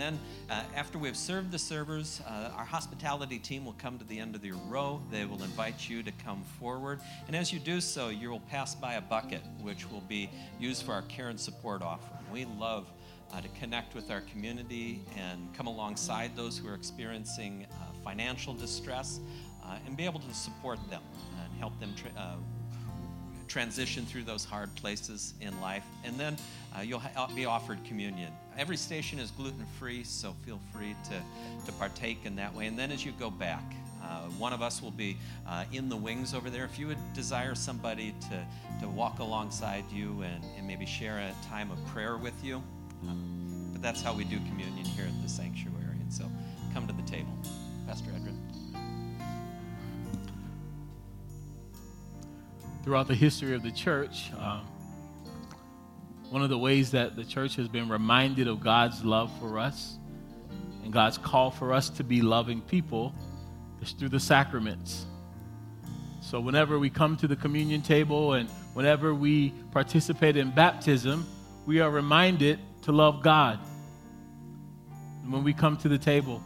then, 0.00 0.18
uh, 0.48 0.62
after 0.74 0.98
we've 0.98 1.16
served 1.16 1.50
the 1.50 1.58
servers, 1.58 2.20
uh, 2.26 2.50
our 2.56 2.64
hospitality 2.64 3.38
team 3.38 3.64
will 3.64 3.74
come 3.74 3.98
to 3.98 4.04
the 4.04 4.18
end 4.18 4.34
of 4.34 4.44
your 4.44 4.56
row. 4.68 5.00
They 5.10 5.24
will 5.24 5.42
invite 5.42 5.88
you 5.88 6.02
to 6.02 6.12
come 6.24 6.42
forward. 6.58 7.00
And 7.26 7.36
as 7.36 7.52
you 7.52 7.58
do 7.58 7.80
so, 7.80 8.08
you 8.08 8.30
will 8.30 8.40
pass 8.40 8.74
by 8.74 8.94
a 8.94 9.00
bucket, 9.00 9.42
which 9.60 9.90
will 9.90 10.02
be 10.02 10.30
used 10.58 10.84
for 10.84 10.92
our 10.92 11.02
care 11.02 11.28
and 11.28 11.38
support 11.38 11.82
offering. 11.82 12.20
We 12.32 12.46
love 12.58 12.86
uh, 13.32 13.40
to 13.40 13.48
connect 13.60 13.94
with 13.94 14.10
our 14.10 14.22
community 14.22 15.02
and 15.16 15.52
come 15.54 15.66
alongside 15.66 16.34
those 16.34 16.56
who 16.58 16.68
are 16.68 16.74
experiencing 16.74 17.66
uh, 17.70 17.84
financial 18.02 18.54
distress 18.54 19.20
uh, 19.64 19.76
and 19.86 19.96
be 19.96 20.04
able 20.04 20.20
to 20.20 20.34
support 20.34 20.78
them 20.88 21.02
and 21.42 21.58
help 21.58 21.78
them. 21.78 21.94
Tra- 21.96 22.10
uh, 22.16 22.36
transition 23.50 24.06
through 24.06 24.22
those 24.22 24.44
hard 24.44 24.74
places 24.76 25.34
in 25.40 25.60
life. 25.60 25.84
And 26.04 26.18
then 26.18 26.36
uh, 26.76 26.82
you'll 26.82 27.00
ha- 27.00 27.28
be 27.34 27.44
offered 27.44 27.84
communion. 27.84 28.32
Every 28.56 28.76
station 28.76 29.18
is 29.18 29.30
gluten 29.32 29.66
free, 29.78 30.04
so 30.04 30.34
feel 30.46 30.60
free 30.72 30.94
to, 31.04 31.66
to 31.66 31.72
partake 31.72 32.24
in 32.24 32.36
that 32.36 32.54
way. 32.54 32.66
And 32.66 32.78
then 32.78 32.92
as 32.92 33.04
you 33.04 33.12
go 33.18 33.28
back, 33.28 33.64
uh, 34.02 34.22
one 34.38 34.52
of 34.52 34.62
us 34.62 34.80
will 34.80 34.92
be 34.92 35.18
uh, 35.46 35.64
in 35.72 35.88
the 35.88 35.96
wings 35.96 36.32
over 36.32 36.48
there. 36.48 36.64
If 36.64 36.78
you 36.78 36.86
would 36.86 37.12
desire 37.12 37.54
somebody 37.54 38.14
to, 38.30 38.46
to 38.80 38.88
walk 38.88 39.18
alongside 39.18 39.84
you 39.92 40.22
and, 40.22 40.44
and 40.56 40.66
maybe 40.66 40.86
share 40.86 41.18
a 41.18 41.34
time 41.48 41.70
of 41.70 41.84
prayer 41.86 42.16
with 42.16 42.42
you, 42.42 42.62
um, 43.08 43.70
but 43.72 43.82
that's 43.82 44.00
how 44.00 44.14
we 44.14 44.24
do 44.24 44.38
communion 44.48 44.84
here 44.84 45.04
at 45.04 45.22
the 45.22 45.28
sanctuary. 45.28 45.98
And 46.00 46.12
so 46.12 46.24
come 46.72 46.86
to 46.86 46.92
the 46.92 47.02
table. 47.02 47.32
Pastor 47.86 48.10
Edrin. 48.10 48.49
Throughout 52.82 53.08
the 53.08 53.14
history 53.14 53.54
of 53.54 53.62
the 53.62 53.70
church, 53.70 54.30
um, 54.38 54.66
one 56.30 56.42
of 56.42 56.48
the 56.48 56.58
ways 56.58 56.92
that 56.92 57.16
the 57.16 57.24
church 57.24 57.56
has 57.56 57.68
been 57.68 57.88
reminded 57.88 58.46
of 58.46 58.60
God's 58.60 59.04
love 59.04 59.30
for 59.40 59.58
us 59.58 59.98
and 60.84 60.92
God's 60.92 61.18
call 61.18 61.50
for 61.50 61.72
us 61.72 61.90
to 61.90 62.04
be 62.04 62.22
loving 62.22 62.60
people 62.60 63.14
is 63.82 63.92
through 63.92 64.10
the 64.10 64.20
sacraments. 64.20 65.06
So, 66.22 66.40
whenever 66.40 66.78
we 66.78 66.90
come 66.90 67.16
to 67.18 67.26
the 67.26 67.36
communion 67.36 67.82
table 67.82 68.34
and 68.34 68.48
whenever 68.74 69.14
we 69.14 69.50
participate 69.72 70.36
in 70.36 70.50
baptism, 70.50 71.26
we 71.66 71.80
are 71.80 71.90
reminded 71.90 72.60
to 72.82 72.92
love 72.92 73.22
God. 73.22 73.58
When 75.26 75.44
we 75.44 75.52
come 75.52 75.76
to 75.78 75.88
the 75.88 75.98
table, 75.98 76.42